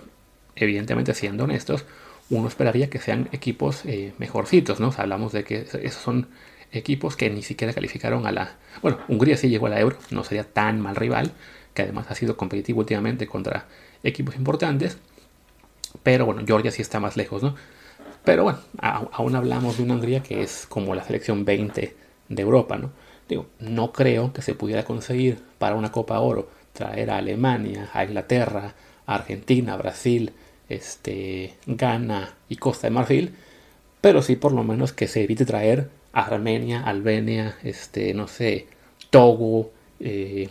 evidentemente, 0.55 1.13
siendo 1.13 1.43
honestos, 1.43 1.85
uno 2.29 2.47
esperaría 2.47 2.89
que 2.89 2.99
sean 2.99 3.29
equipos 3.31 3.85
eh, 3.85 4.13
mejorcitos, 4.17 4.79
¿no? 4.79 4.93
hablamos 4.97 5.31
de 5.31 5.43
que 5.43 5.67
esos 5.83 6.01
son 6.01 6.27
equipos 6.71 7.15
que 7.15 7.29
ni 7.29 7.43
siquiera 7.43 7.73
calificaron 7.73 8.25
a 8.25 8.31
la... 8.31 8.55
Bueno, 8.81 8.99
Hungría 9.07 9.37
sí 9.37 9.49
llegó 9.49 9.67
a 9.67 9.69
la 9.69 9.79
Euro, 9.79 9.97
no 10.11 10.23
sería 10.23 10.43
tan 10.43 10.81
mal 10.81 10.95
rival, 10.95 11.31
que 11.73 11.83
además 11.83 12.07
ha 12.09 12.15
sido 12.15 12.37
competitivo 12.37 12.79
últimamente 12.79 13.27
contra 13.27 13.67
equipos 14.03 14.35
importantes. 14.35 14.97
Pero 16.03 16.25
bueno, 16.25 16.41
Georgia 16.45 16.71
sí 16.71 16.81
está 16.81 16.99
más 16.99 17.15
lejos, 17.15 17.43
¿no? 17.43 17.55
Pero 18.25 18.43
bueno, 18.43 18.59
aún 18.79 19.35
hablamos 19.35 19.77
de 19.77 19.83
una 19.83 19.93
Hungría 19.93 20.23
que 20.23 20.41
es 20.41 20.65
como 20.67 20.95
la 20.95 21.03
selección 21.03 21.45
20 21.45 21.95
de 22.27 22.41
Europa, 22.41 22.77
¿no? 22.77 22.91
Digo, 23.29 23.45
no 23.59 23.91
creo 23.91 24.33
que 24.33 24.41
se 24.41 24.55
pudiera 24.55 24.83
conseguir 24.83 25.39
para 25.59 25.75
una 25.75 25.91
Copa 25.91 26.19
Oro 26.19 26.49
traer 26.73 27.11
a 27.11 27.17
Alemania, 27.17 27.89
a 27.93 28.03
Inglaterra, 28.03 28.73
a 29.05 29.15
Argentina, 29.15 29.77
Brasil, 29.77 30.33
este, 30.69 31.53
Ghana 31.67 32.33
y 32.49 32.57
Costa 32.57 32.87
de 32.87 32.91
Marfil, 32.91 33.35
pero 34.01 34.21
sí 34.21 34.35
por 34.35 34.51
lo 34.51 34.63
menos 34.63 34.91
que 34.91 35.07
se 35.07 35.23
evite 35.23 35.45
traer 35.45 35.89
a 36.11 36.25
Armenia, 36.25 36.81
Albania, 36.83 37.57
este, 37.63 38.13
no 38.13 38.27
sé, 38.27 38.67
Togo, 39.11 39.71
eh, 39.99 40.49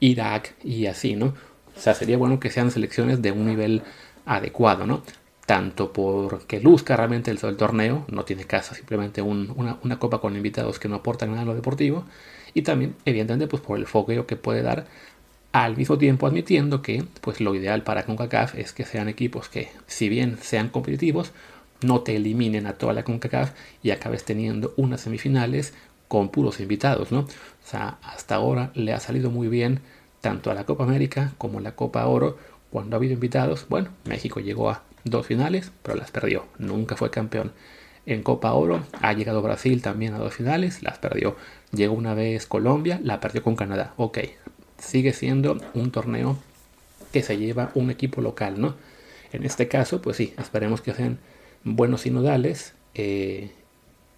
Irak 0.00 0.54
y 0.62 0.86
así, 0.86 1.16
¿no? 1.16 1.34
O 1.76 1.80
sea, 1.80 1.94
sería 1.94 2.16
bueno 2.18 2.40
que 2.40 2.50
sean 2.50 2.70
selecciones 2.70 3.22
de 3.22 3.32
un 3.32 3.46
nivel 3.46 3.82
adecuado, 4.24 4.86
¿no? 4.86 5.02
Tanto 5.46 5.92
porque 5.92 6.60
luzca 6.60 6.96
realmente 6.96 7.30
el, 7.30 7.38
el 7.42 7.56
torneo, 7.56 8.04
no 8.10 8.24
tiene 8.24 8.44
caso 8.44 8.74
simplemente 8.74 9.22
una, 9.22 9.98
copa 9.98 10.20
con 10.20 10.36
invitados 10.36 10.80
que 10.80 10.88
no 10.88 10.96
aportan 10.96 11.30
nada 11.30 11.42
a 11.42 11.44
lo 11.46 11.54
deportivo, 11.54 12.04
y 12.52 12.62
también, 12.62 12.96
evidentemente, 13.04 13.46
pues 13.46 13.62
por 13.62 13.78
el 13.78 13.86
fogueo 13.86 14.26
que 14.26 14.36
puede 14.36 14.62
dar, 14.62 14.86
al 15.52 15.76
mismo 15.76 15.96
tiempo 15.96 16.26
admitiendo 16.26 16.82
que 16.82 17.04
pues 17.22 17.40
lo 17.40 17.54
ideal 17.54 17.82
para 17.82 18.04
CONCACAF 18.04 18.56
es 18.56 18.72
que 18.72 18.84
sean 18.84 19.08
equipos 19.08 19.48
que, 19.48 19.70
si 19.86 20.08
bien 20.08 20.36
sean 20.42 20.68
competitivos, 20.68 21.32
no 21.82 22.00
te 22.00 22.16
eliminen 22.16 22.66
a 22.66 22.74
toda 22.74 22.92
la 22.92 23.04
CONCACAF 23.04 23.52
y 23.82 23.90
acabes 23.90 24.24
teniendo 24.24 24.74
unas 24.76 25.02
semifinales 25.02 25.72
con 26.08 26.28
puros 26.28 26.60
invitados, 26.60 27.12
¿no? 27.12 27.20
O 27.20 27.68
sea, 27.68 27.98
hasta 28.02 28.34
ahora 28.34 28.70
le 28.74 28.92
ha 28.92 29.00
salido 29.00 29.30
muy 29.30 29.48
bien 29.48 29.80
tanto 30.20 30.50
a 30.50 30.54
la 30.54 30.64
Copa 30.64 30.84
América 30.84 31.32
como 31.38 31.58
a 31.58 31.62
la 31.62 31.74
Copa 31.74 32.06
Oro 32.06 32.36
cuando 32.70 32.96
ha 32.96 32.98
habido 32.98 33.14
invitados. 33.14 33.66
Bueno, 33.68 33.90
México 34.04 34.40
llegó 34.40 34.70
a 34.70 34.82
dos 35.06 35.26
finales, 35.26 35.72
pero 35.82 35.96
las 35.96 36.10
perdió, 36.10 36.44
nunca 36.58 36.96
fue 36.96 37.10
campeón. 37.10 37.52
En 38.04 38.22
Copa 38.22 38.52
Oro 38.52 38.84
ha 39.00 39.12
llegado 39.14 39.42
Brasil 39.42 39.82
también 39.82 40.14
a 40.14 40.18
dos 40.18 40.34
finales, 40.34 40.82
las 40.82 40.98
perdió. 40.98 41.36
Llegó 41.72 41.94
una 41.94 42.14
vez 42.14 42.46
Colombia, 42.46 43.00
la 43.02 43.20
perdió 43.20 43.42
con 43.42 43.56
Canadá. 43.56 43.94
Ok, 43.96 44.18
sigue 44.78 45.12
siendo 45.12 45.58
un 45.74 45.90
torneo 45.90 46.36
que 47.12 47.22
se 47.22 47.38
lleva 47.38 47.70
un 47.74 47.90
equipo 47.90 48.20
local, 48.20 48.60
¿no? 48.60 48.76
En 49.32 49.44
este 49.44 49.68
caso, 49.68 50.02
pues 50.02 50.16
sí, 50.16 50.34
esperemos 50.38 50.80
que 50.80 50.92
sean 50.94 51.18
buenos 51.64 52.02
sinodales. 52.02 52.74
Eh, 52.94 53.50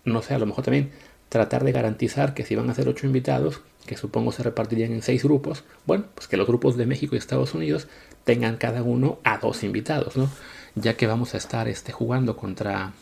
no 0.04 0.22
sé, 0.22 0.34
a 0.34 0.38
lo 0.38 0.46
mejor 0.46 0.64
también 0.64 0.90
tratar 1.28 1.64
de 1.64 1.72
garantizar 1.72 2.34
que 2.34 2.44
si 2.44 2.54
van 2.54 2.70
a 2.70 2.74
ser 2.74 2.88
ocho 2.88 3.06
invitados, 3.06 3.60
que 3.86 3.96
supongo 3.96 4.32
se 4.32 4.42
repartirían 4.42 4.92
en 4.92 5.02
seis 5.02 5.24
grupos, 5.24 5.64
bueno, 5.86 6.04
pues 6.14 6.28
que 6.28 6.36
los 6.36 6.46
grupos 6.46 6.76
de 6.76 6.86
México 6.86 7.14
y 7.14 7.18
Estados 7.18 7.54
Unidos 7.54 7.88
tengan 8.24 8.56
cada 8.56 8.82
uno 8.82 9.18
a 9.24 9.38
dos 9.38 9.64
invitados, 9.64 10.16
¿no? 10.16 10.28
Ya 10.74 10.96
que 10.96 11.06
vamos 11.06 11.34
a 11.34 11.38
estar 11.38 11.68
este, 11.68 11.92
jugando 11.92 12.36
contra, 12.36 12.92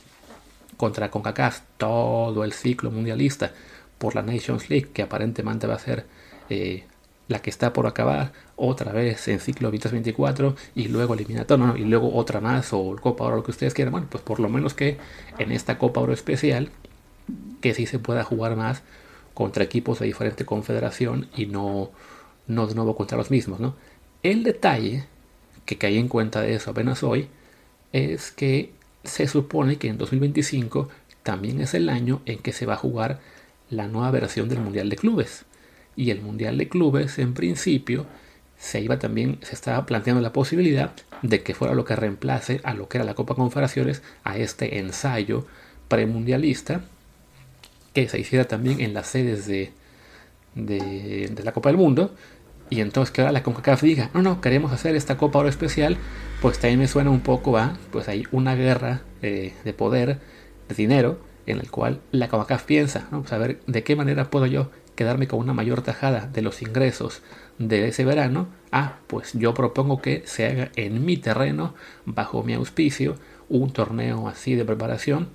contra 0.77 1.11
CONCACAF 1.11 1.61
todo 1.77 2.45
el 2.45 2.53
ciclo 2.53 2.91
mundialista 2.91 3.53
por 3.99 4.15
la 4.15 4.23
Nations 4.23 4.71
League, 4.71 4.89
que 4.93 5.03
aparentemente 5.03 5.67
va 5.67 5.75
a 5.75 5.79
ser 5.79 6.07
eh, 6.49 6.85
la 7.29 7.41
que 7.41 7.51
está 7.51 7.73
por 7.73 7.87
acabar, 7.87 8.33
otra 8.55 8.93
vez 8.93 9.29
en 9.29 9.41
ciclo 9.41 9.71
24 9.71 10.57
y 10.75 10.89
luego 10.89 11.15
eliminatorio, 11.15 11.67
no, 11.67 11.77
y 11.77 11.85
luego 11.85 12.15
otra 12.15 12.41
más 12.41 12.73
o 12.73 12.97
Copa 13.01 13.25
Oro, 13.25 13.37
lo 13.37 13.43
que 13.43 13.51
ustedes 13.51 13.75
quieran. 13.75 13.93
Bueno, 13.93 14.07
pues 14.11 14.23
por 14.23 14.41
lo 14.41 14.49
menos 14.49 14.75
que 14.75 14.99
en 15.39 15.53
esta 15.53 15.79
Copa 15.79 16.01
Oro 16.01 16.13
especial, 16.13 16.71
que 17.61 17.75
sí 17.75 17.87
se 17.87 17.99
pueda 17.99 18.25
jugar 18.25 18.57
más 18.57 18.83
contra 19.35 19.65
equipos 19.65 19.99
de 19.99 20.07
diferente 20.07 20.45
confederación 20.45 21.29
y 21.37 21.47
no, 21.47 21.91
no 22.47 22.67
de 22.67 22.75
nuevo 22.75 22.97
contra 22.97 23.19
los 23.19 23.31
mismos. 23.31 23.61
El 24.23 24.43
detalle 24.43 25.05
que 25.65 25.79
caí 25.79 25.99
en 25.99 26.09
cuenta 26.09 26.41
de 26.41 26.55
eso 26.55 26.71
apenas 26.71 27.03
hoy 27.03 27.29
es 27.93 28.31
que 28.31 28.73
se 29.05 29.29
supone 29.29 29.77
que 29.77 29.89
en 29.89 29.99
2025 29.99 30.89
también 31.23 31.61
es 31.61 31.75
el 31.75 31.89
año 31.89 32.23
en 32.25 32.39
que 32.39 32.53
se 32.53 32.67
va 32.67 32.75
a 32.75 32.79
jugar 32.79 33.21
la 33.69 33.89
nueva 33.89 34.11
versión 34.11 34.49
del 34.49 34.61
Mundial 34.61 34.89
de 34.89 34.97
Clubes 34.97 35.45
y 35.97 36.11
el 36.11 36.21
Mundial 36.21 36.59
de 36.59 36.69
Clubes 36.69 37.19
en 37.19 37.35
principio 37.35 38.07
se 38.59 38.81
iba 38.81 38.99
también, 38.99 39.39
se 39.43 39.55
estaba 39.55 39.85
planteando 39.87 40.23
la 40.23 40.33
posibilidad 40.33 40.93
de 41.23 41.43
que 41.43 41.55
fuera 41.55 41.75
lo 41.75 41.85
que 41.85 41.97
reemplace 41.97 42.61
a 42.65 42.75
lo 42.75 42.89
que 42.89 42.99
era 42.99 43.05
la 43.05 43.15
Copa 43.15 43.35
Confederaciones, 43.35 44.03
a 44.25 44.39
este 44.39 44.79
ensayo 44.79 45.47
premundialista, 45.89 46.83
que 47.97 48.11
se 48.11 48.21
hiciera 48.21 48.45
también 48.45 48.83
en 48.83 48.93
las 48.93 49.07
sedes 49.07 49.47
de, 49.47 49.73
de, 50.55 51.31
la 51.43 51.53
Copa 51.53 51.71
del 51.71 51.79
Mundo, 51.79 52.15
y 52.69 52.83
entonces 52.83 53.11
que 53.11 53.23
ahora 53.23 53.33
la 53.33 53.43
CONCACAF 53.43 53.81
diga, 53.81 54.11
no, 54.13 54.21
no, 54.21 54.43
queremos 54.43 54.71
hacer 54.71 54.95
esta 54.97 55.17
Copa 55.17 55.39
ahora 55.39 55.49
especial, 55.49 55.97
pues 56.43 56.59
también 56.59 56.79
me 56.79 56.89
suena 56.89 57.09
un 57.09 57.21
poco 57.21 57.53
va 57.53 57.79
pues 57.93 58.09
hay 58.09 58.27
una 58.33 58.55
guerra 58.55 59.01
eh, 59.23 59.55
de 59.65 59.73
poder, 59.73 60.19
de 60.69 60.75
dinero, 60.75 61.21
en 61.47 61.59
el 61.59 61.71
cual 61.71 62.03
la 62.13 62.29
CONCACAF 62.29 62.65
piensa, 62.65 63.09
¿no? 63.11 63.23
Pues 63.23 63.33
a 63.33 63.39
ver 63.39 63.61
de 63.67 63.83
qué 63.83 63.97
manera 63.97 64.29
puedo 64.29 64.45
yo 64.45 64.71
quedarme 64.95 65.27
con 65.27 65.41
una 65.41 65.55
mayor 65.55 65.81
tajada 65.81 66.27
de 66.27 66.43
los 66.43 66.61
ingresos 66.61 67.23
de 67.59 67.89
ese 67.89 68.05
verano, 68.05 68.49
ah, 68.73 68.99
pues 69.07 69.33
yo 69.33 69.55
propongo 69.55 70.03
que 70.03 70.23
se 70.27 70.45
haga 70.45 70.71
en 70.77 71.03
mi 71.07 71.17
terreno, 71.17 71.75
bajo 72.05 72.43
mi 72.43 72.53
auspicio, 72.53 73.17
un 73.49 73.73
torneo 73.73 74.29
así 74.29 74.55
de 74.55 74.67
preparación, 74.67 75.29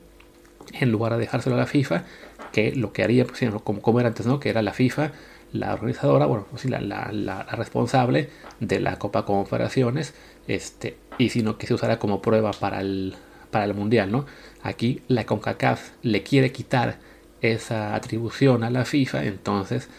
en 0.79 0.91
lugar 0.91 1.13
de 1.13 1.19
dejárselo 1.19 1.55
a 1.55 1.59
la 1.59 1.65
FIFA, 1.65 2.03
que 2.51 2.75
lo 2.75 2.93
que 2.93 3.03
haría, 3.03 3.25
pues, 3.25 3.41
como, 3.63 3.81
como 3.81 3.99
era 3.99 4.09
antes, 4.09 4.25
¿no? 4.25 4.39
Que 4.39 4.49
era 4.49 4.61
la 4.61 4.73
FIFA, 4.73 5.11
la 5.53 5.73
organizadora, 5.73 6.25
bueno, 6.25 6.45
pues 6.49 6.65
la, 6.65 6.81
la, 6.81 7.11
la, 7.11 7.43
responsable 7.43 8.29
de 8.59 8.79
la 8.79 8.97
Copa 8.97 9.25
Confederaciones, 9.25 10.13
este, 10.47 10.97
y 11.17 11.29
sino 11.29 11.57
que 11.57 11.67
se 11.67 11.73
usara 11.73 11.99
como 11.99 12.21
prueba 12.21 12.51
para 12.51 12.81
el, 12.81 13.15
para 13.51 13.65
el 13.65 13.73
Mundial, 13.73 14.11
¿no? 14.11 14.25
Aquí 14.63 15.01
la 15.07 15.25
CONCACAF 15.25 15.91
le 16.03 16.23
quiere 16.23 16.51
quitar 16.51 16.99
esa 17.41 17.95
atribución 17.95 18.63
a 18.63 18.69
la 18.69 18.85
FIFA, 18.85 19.25
entonces 19.25 19.89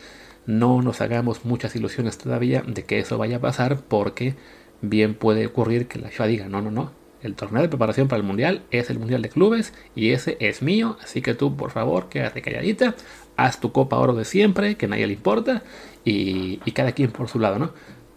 no 0.47 0.83
nos 0.83 1.01
hagamos 1.01 1.45
muchas 1.45 1.77
ilusiones 1.77 2.19
todavía 2.19 2.63
de 2.67 2.85
que 2.85 2.99
eso 2.99 3.19
vaya 3.19 3.37
a 3.37 3.41
pasar 3.41 3.79
porque 3.81 4.35
bien 4.81 5.15
puede 5.15 5.47
ocurrir 5.47 5.87
que 5.87 5.99
la 5.99 6.09
FIFA 6.09 6.27
diga, 6.27 6.49
no, 6.49 6.63
no, 6.63 6.71
no, 6.71 6.93
el 7.23 7.35
torneo 7.35 7.63
de 7.63 7.69
preparación 7.69 8.09
para 8.09 8.21
el 8.21 8.27
Mundial 8.27 8.63
es 8.71 8.91
el 8.91 8.99
Mundial 8.99 9.23
de 9.23 9.29
Clubes 9.29 9.73
y 9.95 10.11
ese 10.11 10.37
es 10.41 10.63
mío, 10.63 10.97
así 11.03 11.23
que 11.23 11.35
tú 11.35 11.57
por 11.57 11.71
favor 11.71 12.09
quédate 12.09 12.43
calladita, 12.43 12.95
haz 13.37 13.61
tu 13.61 13.73
Copa 13.73 13.99
Oro 13.99 14.15
de 14.15 14.25
siempre, 14.25 14.77
que 14.77 14.89
nadie 14.89 15.07
le 15.07 15.15
importa 15.15 15.63
y, 16.05 16.61
y 16.65 16.73
cada 16.73 16.93
quien 16.93 17.11
por 17.11 17.29
su 17.29 17.39
lado, 17.39 17.59
¿no? 17.59 17.73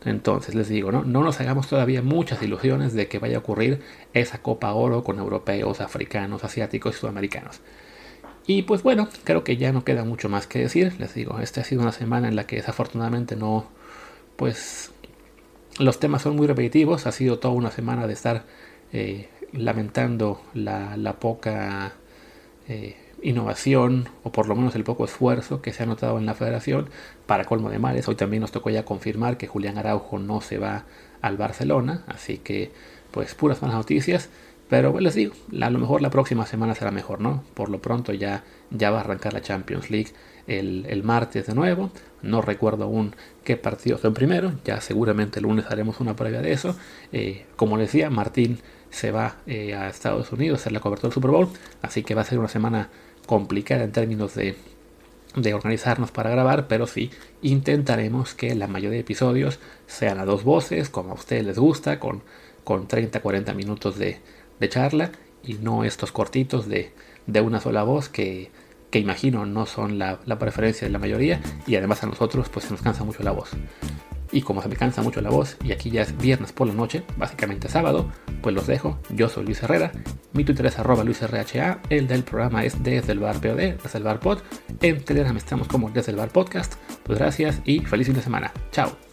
Entonces 0.05 0.53
les 0.53 0.69
digo, 0.69 0.91
¿no? 0.91 1.03
no 1.03 1.23
nos 1.23 1.41
hagamos 1.41 1.67
todavía 1.67 2.03
muchas 2.03 2.41
ilusiones 2.43 2.93
de 2.93 3.07
que 3.07 3.17
vaya 3.17 3.37
a 3.37 3.39
ocurrir 3.39 3.81
esa 4.13 4.37
Copa 4.37 4.71
Oro 4.73 5.03
con 5.03 5.17
europeos, 5.17 5.81
africanos, 5.81 6.43
asiáticos 6.43 6.95
y 6.95 6.99
sudamericanos. 6.99 7.59
Y 8.47 8.61
pues 8.61 8.83
bueno, 8.83 9.09
creo 9.23 9.43
que 9.43 9.57
ya 9.57 9.71
no 9.71 9.83
queda 9.83 10.03
mucho 10.03 10.29
más 10.29 10.45
que 10.45 10.59
decir. 10.59 10.93
Les 10.99 11.15
digo, 11.15 11.39
esta 11.39 11.61
ha 11.61 11.63
sido 11.63 11.81
una 11.81 11.91
semana 11.91 12.27
en 12.27 12.35
la 12.35 12.45
que 12.45 12.57
desafortunadamente 12.57 13.35
no, 13.35 13.67
pues 14.35 14.91
los 15.79 15.99
temas 15.99 16.21
son 16.21 16.35
muy 16.35 16.45
repetitivos. 16.45 17.07
Ha 17.07 17.11
sido 17.11 17.39
toda 17.39 17.55
una 17.55 17.71
semana 17.71 18.05
de 18.05 18.13
estar 18.13 18.45
eh, 18.97 19.27
lamentando 19.51 20.41
la, 20.53 21.17
poca 21.19 21.95
eh, 22.69 22.95
innovación 23.21 24.07
o 24.23 24.31
por 24.31 24.47
lo 24.47 24.55
menos 24.55 24.73
el 24.75 24.85
poco 24.85 25.03
esfuerzo 25.03 25.61
que 25.61 25.73
se 25.73 25.83
ha 25.83 25.85
notado 25.85 26.17
en 26.17 26.25
la 26.25 26.33
federación. 26.33 26.89
Para 27.25 27.43
colmo 27.43 27.69
de 27.69 27.77
males, 27.77 28.07
hoy 28.07 28.15
también 28.15 28.39
nos 28.39 28.53
tocó 28.53 28.69
ya 28.69 28.85
confirmar 28.85 29.35
que 29.35 29.47
Julián 29.47 29.77
Araujo 29.77 30.17
no 30.17 30.39
se 30.39 30.59
va 30.59 30.85
al 31.21 31.35
Barcelona. 31.35 32.05
Así 32.07 32.37
que 32.37 32.71
pues 33.11 33.35
puras 33.35 33.61
malas 33.61 33.75
noticias. 33.75 34.29
Pero 34.69 34.93
pues, 34.93 35.03
les 35.03 35.13
digo, 35.13 35.33
a 35.61 35.69
lo 35.69 35.77
mejor 35.77 36.01
la 36.01 36.09
próxima 36.09 36.45
semana 36.45 36.73
será 36.73 36.91
mejor, 36.91 37.19
¿no? 37.19 37.43
Por 37.53 37.69
lo 37.69 37.81
pronto 37.81 38.13
ya, 38.13 38.45
ya 38.71 38.91
va 38.91 38.99
a 38.99 39.01
arrancar 39.01 39.33
la 39.33 39.41
Champions 39.41 39.91
League 39.91 40.13
el, 40.47 41.03
martes 41.03 41.47
de 41.47 41.53
nuevo. 41.53 41.91
No 42.21 42.41
recuerdo 42.41 42.85
aún 42.85 43.13
qué 43.43 43.57
partidos 43.57 43.99
son 44.01 44.13
primero. 44.13 44.53
Ya 44.63 44.79
seguramente 44.79 45.39
el 45.39 45.43
lunes 45.43 45.65
haremos 45.69 45.99
una 45.99 46.15
previa 46.15 46.41
de 46.41 46.53
eso. 46.53 46.77
Eh, 47.11 47.45
como 47.57 47.77
les 47.77 47.87
decía, 47.87 48.09
Martín 48.09 48.59
se 48.89 49.11
va 49.11 49.37
eh, 49.47 49.75
a 49.75 49.89
Estados 49.89 50.31
Unidos 50.31 50.59
a 50.59 50.61
hacer 50.61 50.71
la 50.71 50.79
cobertura 50.79 51.09
del 51.09 51.13
Super 51.13 51.31
Bowl. 51.31 51.49
Así 51.81 52.03
que 52.03 52.15
va 52.15 52.21
a 52.21 52.25
ser 52.25 52.39
una 52.39 52.47
semana 52.47 52.89
complicada 53.25 53.83
en 53.83 53.91
términos 53.91 54.35
de, 54.35 54.55
de 55.35 55.53
organizarnos 55.53 56.11
para 56.11 56.29
grabar, 56.29 56.67
pero 56.67 56.87
sí 56.87 57.11
intentaremos 57.41 58.33
que 58.33 58.55
la 58.55 58.67
mayoría 58.67 58.97
de 58.97 59.01
episodios 59.01 59.59
sean 59.87 60.19
a 60.19 60.25
dos 60.25 60.43
voces, 60.43 60.89
como 60.89 61.11
a 61.11 61.15
ustedes 61.15 61.45
les 61.45 61.59
gusta, 61.59 61.99
con, 61.99 62.23
con 62.63 62.87
30-40 62.87 63.53
minutos 63.53 63.97
de, 63.97 64.19
de 64.59 64.69
charla 64.69 65.11
y 65.43 65.55
no 65.55 65.83
estos 65.83 66.11
cortitos 66.11 66.67
de, 66.67 66.91
de 67.27 67.41
una 67.41 67.59
sola 67.59 67.83
voz 67.83 68.09
que, 68.09 68.51
que 68.89 68.99
imagino 68.99 69.45
no 69.45 69.65
son 69.65 69.99
la, 69.99 70.19
la, 70.25 70.39
preferencia 70.39 70.87
de 70.87 70.91
la 70.91 70.99
mayoría 70.99 71.41
y 71.67 71.75
además 71.75 72.03
a 72.03 72.07
nosotros 72.07 72.49
pues 72.49 72.65
se 72.65 72.71
nos 72.71 72.81
cansa 72.81 73.03
mucho 73.03 73.23
la 73.23 73.31
voz. 73.31 73.51
Y 74.35 74.41
como 74.41 74.61
se 74.61 74.67
me 74.67 74.75
cansa 74.75 75.01
mucho 75.01 75.21
la 75.21 75.29
voz 75.29 75.55
y 75.63 75.71
aquí 75.71 75.89
ya 75.89 76.01
es 76.01 76.17
viernes 76.17 76.51
por 76.51 76.67
la 76.67 76.73
noche, 76.73 77.05
básicamente 77.15 77.69
sábado, 77.69 78.11
pues 78.41 78.53
los 78.53 78.67
dejo. 78.67 78.99
Yo 79.09 79.29
soy 79.29 79.45
Luis 79.45 79.63
Herrera, 79.63 79.93
mi 80.33 80.43
Twitter 80.43 80.65
es 80.65 80.77
arroba 80.77 81.05
LuisRHA, 81.05 81.79
el 81.89 82.05
del 82.05 82.23
programa 82.23 82.65
es 82.65 82.83
desde 82.83 83.13
el 83.13 83.19
bar 83.19 83.39
POD, 83.39 83.81
desde 83.81 83.97
el 83.97 84.03
bar 84.03 84.19
pod. 84.19 84.39
En 84.81 85.01
Telegram 85.05 85.37
estamos 85.37 85.69
como 85.69 85.89
desde 85.89 86.11
el 86.11 86.17
bar 86.17 86.31
podcast. 86.31 86.73
Pues 87.03 87.17
gracias 87.17 87.61
y 87.63 87.79
feliz 87.79 88.07
fin 88.07 88.15
de 88.17 88.23
semana. 88.23 88.51
Chao. 88.71 89.04